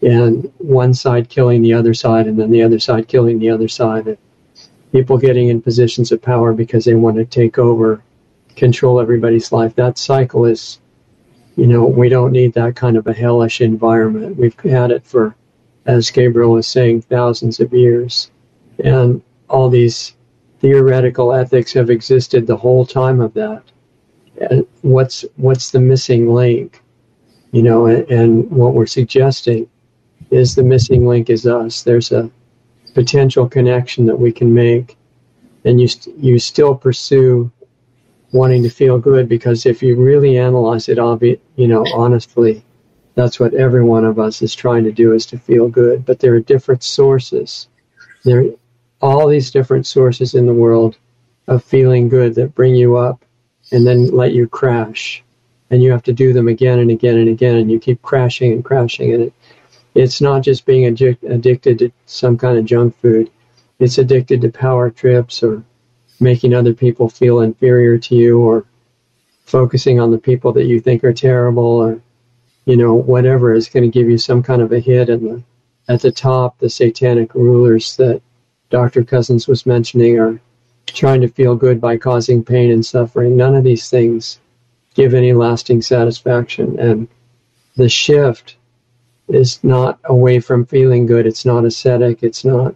and 0.00 0.52
one 0.58 0.94
side 0.94 1.28
killing 1.28 1.62
the 1.62 1.72
other 1.72 1.94
side 1.94 2.26
and 2.26 2.38
then 2.38 2.50
the 2.50 2.62
other 2.62 2.78
side 2.78 3.06
killing 3.06 3.38
the 3.38 3.50
other 3.50 3.68
side 3.68 4.06
and 4.06 4.18
people 4.92 5.16
getting 5.16 5.48
in 5.48 5.62
positions 5.62 6.12
of 6.12 6.22
power 6.22 6.52
because 6.52 6.84
they 6.84 6.94
want 6.94 7.16
to 7.16 7.24
take 7.24 7.58
over 7.58 8.02
control 8.56 9.00
everybody's 9.00 9.50
life. 9.50 9.74
That 9.74 9.98
cycle 9.98 10.44
is 10.44 10.78
you 11.56 11.66
know 11.66 11.84
we 11.84 12.08
don't 12.08 12.32
need 12.32 12.52
that 12.54 12.76
kind 12.76 12.96
of 12.96 13.06
a 13.06 13.12
hellish 13.12 13.60
environment. 13.60 14.36
We've 14.36 14.58
had 14.60 14.90
it 14.90 15.04
for 15.04 15.34
as 15.86 16.10
gabriel 16.10 16.52
was 16.52 16.66
saying 16.66 17.02
thousands 17.02 17.58
of 17.58 17.72
years. 17.72 18.30
And 18.84 19.22
all 19.48 19.68
these 19.68 20.14
theoretical 20.60 21.32
ethics 21.32 21.72
have 21.72 21.90
existed 21.90 22.46
the 22.46 22.56
whole 22.56 22.86
time 22.86 23.20
of 23.20 23.34
that. 23.34 23.64
And 24.50 24.66
what's 24.82 25.24
what's 25.36 25.70
the 25.70 25.80
missing 25.80 26.32
link? 26.32 26.82
You 27.50 27.62
know 27.62 27.86
and, 27.86 28.08
and 28.10 28.50
what 28.50 28.74
we're 28.74 28.86
suggesting 28.86 29.68
is 30.30 30.54
the 30.54 30.62
missing 30.62 31.06
link 31.06 31.30
is 31.30 31.46
us. 31.46 31.82
There's 31.82 32.12
a 32.12 32.30
potential 32.94 33.48
connection 33.48 34.06
that 34.06 34.18
we 34.18 34.32
can 34.32 34.52
make, 34.52 34.96
and 35.64 35.80
you 35.80 35.88
st- 35.88 36.16
you 36.18 36.38
still 36.38 36.74
pursue 36.74 37.50
wanting 38.32 38.62
to 38.62 38.70
feel 38.70 38.98
good 38.98 39.28
because 39.28 39.66
if 39.66 39.82
you 39.82 39.96
really 39.96 40.38
analyze 40.38 40.88
it, 40.88 40.98
obvi- 40.98 41.40
you 41.56 41.68
know, 41.68 41.84
honestly, 41.94 42.64
that's 43.14 43.38
what 43.38 43.54
every 43.54 43.84
one 43.84 44.04
of 44.04 44.18
us 44.18 44.40
is 44.42 44.54
trying 44.54 44.84
to 44.84 44.92
do 44.92 45.12
is 45.12 45.26
to 45.26 45.38
feel 45.38 45.68
good. 45.68 46.04
But 46.04 46.18
there 46.18 46.34
are 46.34 46.40
different 46.40 46.82
sources. 46.82 47.68
There 48.24 48.40
are 48.40 48.50
all 49.00 49.28
these 49.28 49.50
different 49.50 49.86
sources 49.86 50.34
in 50.34 50.46
the 50.46 50.54
world 50.54 50.96
of 51.48 51.62
feeling 51.62 52.08
good 52.08 52.34
that 52.36 52.54
bring 52.54 52.74
you 52.74 52.96
up 52.96 53.24
and 53.70 53.86
then 53.86 54.06
let 54.06 54.32
you 54.32 54.48
crash. 54.48 55.22
And 55.70 55.82
you 55.82 55.90
have 55.90 56.02
to 56.04 56.12
do 56.12 56.32
them 56.32 56.48
again 56.48 56.78
and 56.78 56.90
again 56.90 57.18
and 57.18 57.28
again, 57.28 57.56
and 57.56 57.70
you 57.70 57.80
keep 57.80 58.00
crashing 58.02 58.52
and 58.52 58.64
crashing, 58.64 59.14
and 59.14 59.22
it 59.24 59.32
it's 59.94 60.20
not 60.20 60.42
just 60.42 60.64
being 60.66 60.94
addic- 60.94 61.22
addicted 61.28 61.78
to 61.80 61.92
some 62.06 62.38
kind 62.38 62.58
of 62.58 62.64
junk 62.64 62.96
food. 63.00 63.30
It's 63.78 63.98
addicted 63.98 64.40
to 64.42 64.50
power 64.50 64.90
trips 64.90 65.42
or 65.42 65.62
making 66.20 66.54
other 66.54 66.72
people 66.72 67.08
feel 67.08 67.40
inferior 67.40 67.98
to 67.98 68.14
you 68.14 68.40
or 68.40 68.64
focusing 69.44 70.00
on 70.00 70.10
the 70.10 70.18
people 70.18 70.52
that 70.52 70.66
you 70.66 70.80
think 70.80 71.04
are 71.04 71.12
terrible 71.12 71.64
or 71.64 72.00
you 72.64 72.76
know 72.76 72.94
whatever 72.94 73.52
is 73.52 73.68
going 73.68 73.82
to 73.82 73.88
give 73.88 74.08
you 74.08 74.16
some 74.16 74.42
kind 74.42 74.62
of 74.62 74.72
a 74.72 74.78
hit 74.78 75.10
and 75.10 75.26
the 75.26 75.42
at 75.88 76.00
the 76.00 76.12
top 76.12 76.58
the 76.58 76.70
satanic 76.70 77.34
rulers 77.34 77.96
that 77.96 78.22
Dr. 78.70 79.02
Cousens 79.02 79.48
was 79.48 79.66
mentioning 79.66 80.18
are 80.18 80.40
trying 80.86 81.20
to 81.20 81.28
feel 81.28 81.56
good 81.56 81.80
by 81.80 81.96
causing 81.96 82.44
pain 82.44 82.70
and 82.70 82.86
suffering 82.86 83.36
none 83.36 83.54
of 83.54 83.64
these 83.64 83.90
things 83.90 84.38
give 84.94 85.12
any 85.12 85.32
lasting 85.32 85.82
satisfaction 85.82 86.78
and 86.78 87.08
the 87.76 87.88
shift 87.88 88.56
is 89.28 89.62
not 89.64 89.98
away 90.04 90.40
from 90.40 90.66
feeling 90.66 91.06
good. 91.06 91.26
It's 91.26 91.44
not 91.44 91.64
ascetic. 91.64 92.22
It's 92.22 92.44
not 92.44 92.74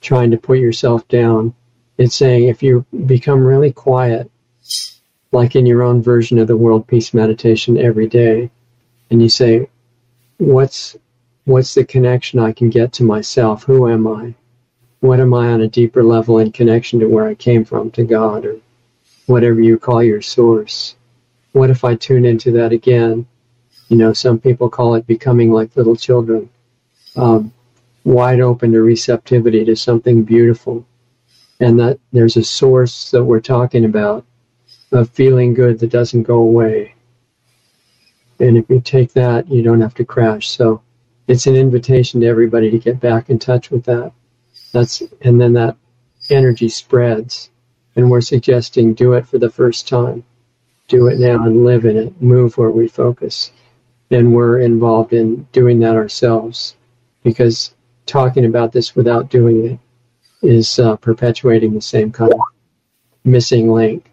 trying 0.00 0.30
to 0.30 0.36
put 0.36 0.58
yourself 0.58 1.06
down. 1.08 1.54
It's 1.98 2.16
saying 2.16 2.48
if 2.48 2.62
you 2.62 2.84
become 3.06 3.44
really 3.44 3.72
quiet, 3.72 4.30
like 5.30 5.56
in 5.56 5.66
your 5.66 5.82
own 5.82 6.02
version 6.02 6.38
of 6.38 6.48
the 6.48 6.56
world 6.56 6.86
peace 6.86 7.14
meditation 7.14 7.78
every 7.78 8.06
day, 8.06 8.50
and 9.10 9.22
you 9.22 9.28
say, 9.28 9.68
what's 10.38 10.96
what's 11.44 11.74
the 11.74 11.84
connection 11.84 12.38
I 12.38 12.52
can 12.52 12.70
get 12.70 12.92
to 12.94 13.04
myself? 13.04 13.64
Who 13.64 13.88
am 13.88 14.06
I? 14.06 14.34
What 15.00 15.20
am 15.20 15.34
I 15.34 15.48
on 15.48 15.62
a 15.62 15.68
deeper 15.68 16.04
level 16.04 16.38
in 16.38 16.52
connection 16.52 17.00
to 17.00 17.06
where 17.06 17.26
I 17.26 17.34
came 17.34 17.64
from, 17.64 17.90
to 17.92 18.04
God, 18.04 18.46
or 18.46 18.56
whatever 19.26 19.60
you 19.60 19.78
call 19.78 20.02
your 20.02 20.22
source? 20.22 20.96
What 21.52 21.70
if 21.70 21.84
I 21.84 21.96
tune 21.96 22.24
into 22.24 22.50
that 22.52 22.72
again 22.72 23.26
you 23.92 23.98
know, 23.98 24.14
some 24.14 24.38
people 24.38 24.70
call 24.70 24.94
it 24.94 25.06
becoming 25.06 25.52
like 25.52 25.76
little 25.76 25.94
children, 25.94 26.48
um, 27.14 27.52
wide 28.04 28.40
open 28.40 28.72
to 28.72 28.80
receptivity 28.80 29.66
to 29.66 29.76
something 29.76 30.22
beautiful. 30.22 30.86
And 31.60 31.78
that 31.78 32.00
there's 32.10 32.38
a 32.38 32.42
source 32.42 33.10
that 33.10 33.22
we're 33.22 33.40
talking 33.40 33.84
about 33.84 34.24
of 34.92 35.10
feeling 35.10 35.52
good 35.52 35.78
that 35.78 35.90
doesn't 35.90 36.22
go 36.22 36.38
away. 36.38 36.94
And 38.40 38.56
if 38.56 38.70
you 38.70 38.80
take 38.80 39.12
that, 39.12 39.46
you 39.50 39.60
don't 39.60 39.82
have 39.82 39.94
to 39.96 40.06
crash. 40.06 40.48
So 40.48 40.80
it's 41.28 41.46
an 41.46 41.54
invitation 41.54 42.22
to 42.22 42.26
everybody 42.26 42.70
to 42.70 42.78
get 42.78 42.98
back 42.98 43.28
in 43.28 43.38
touch 43.38 43.70
with 43.70 43.84
that. 43.84 44.10
That's 44.72 45.02
and 45.20 45.38
then 45.38 45.52
that 45.52 45.76
energy 46.30 46.70
spreads. 46.70 47.50
And 47.94 48.10
we're 48.10 48.22
suggesting 48.22 48.94
do 48.94 49.12
it 49.12 49.28
for 49.28 49.36
the 49.36 49.50
first 49.50 49.86
time. 49.86 50.24
Do 50.88 51.08
it 51.08 51.18
now 51.18 51.44
and 51.44 51.66
live 51.66 51.84
in 51.84 51.98
it. 51.98 52.22
Move 52.22 52.56
where 52.56 52.70
we 52.70 52.88
focus 52.88 53.52
and 54.12 54.32
we're 54.32 54.60
involved 54.60 55.12
in 55.14 55.44
doing 55.52 55.80
that 55.80 55.96
ourselves 55.96 56.76
because 57.24 57.74
talking 58.06 58.44
about 58.44 58.70
this 58.72 58.94
without 58.94 59.30
doing 59.30 59.64
it 59.66 59.78
is 60.46 60.78
uh, 60.78 60.96
perpetuating 60.96 61.72
the 61.72 61.80
same 61.80 62.12
kind 62.12 62.32
of 62.32 62.40
missing 63.24 63.72
link. 63.72 64.10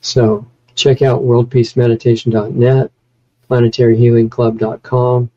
So 0.00 0.44
check 0.74 1.00
out 1.00 1.22
worldpeacemeditation.net, 1.22 2.90
planetaryhealingclub.com, 3.48 5.30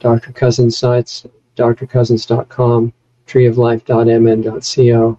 Dr. 0.00 0.32
Cousens 0.32 0.76
sites, 0.76 1.26
drcousens.com, 1.56 2.92
treeoflife.mn.co, 3.26 5.18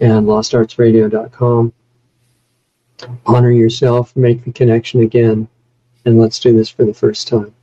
and 0.00 0.26
lostartsradio.com. 0.26 1.72
Honor 3.26 3.50
yourself, 3.50 4.16
make 4.16 4.44
the 4.44 4.52
connection 4.52 5.02
again, 5.02 5.48
and 6.04 6.18
let's 6.18 6.40
do 6.40 6.52
this 6.52 6.68
for 6.68 6.84
the 6.84 6.92
first 6.92 7.28
time. 7.28 7.54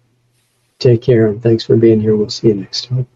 Take 0.80 1.02
care 1.02 1.28
and 1.28 1.42
thanks 1.42 1.64
for 1.64 1.76
being 1.76 2.00
here. 2.02 2.16
We'll 2.16 2.30
see 2.30 2.50
you 2.50 2.56
next 2.56 2.86
time. 2.86 3.08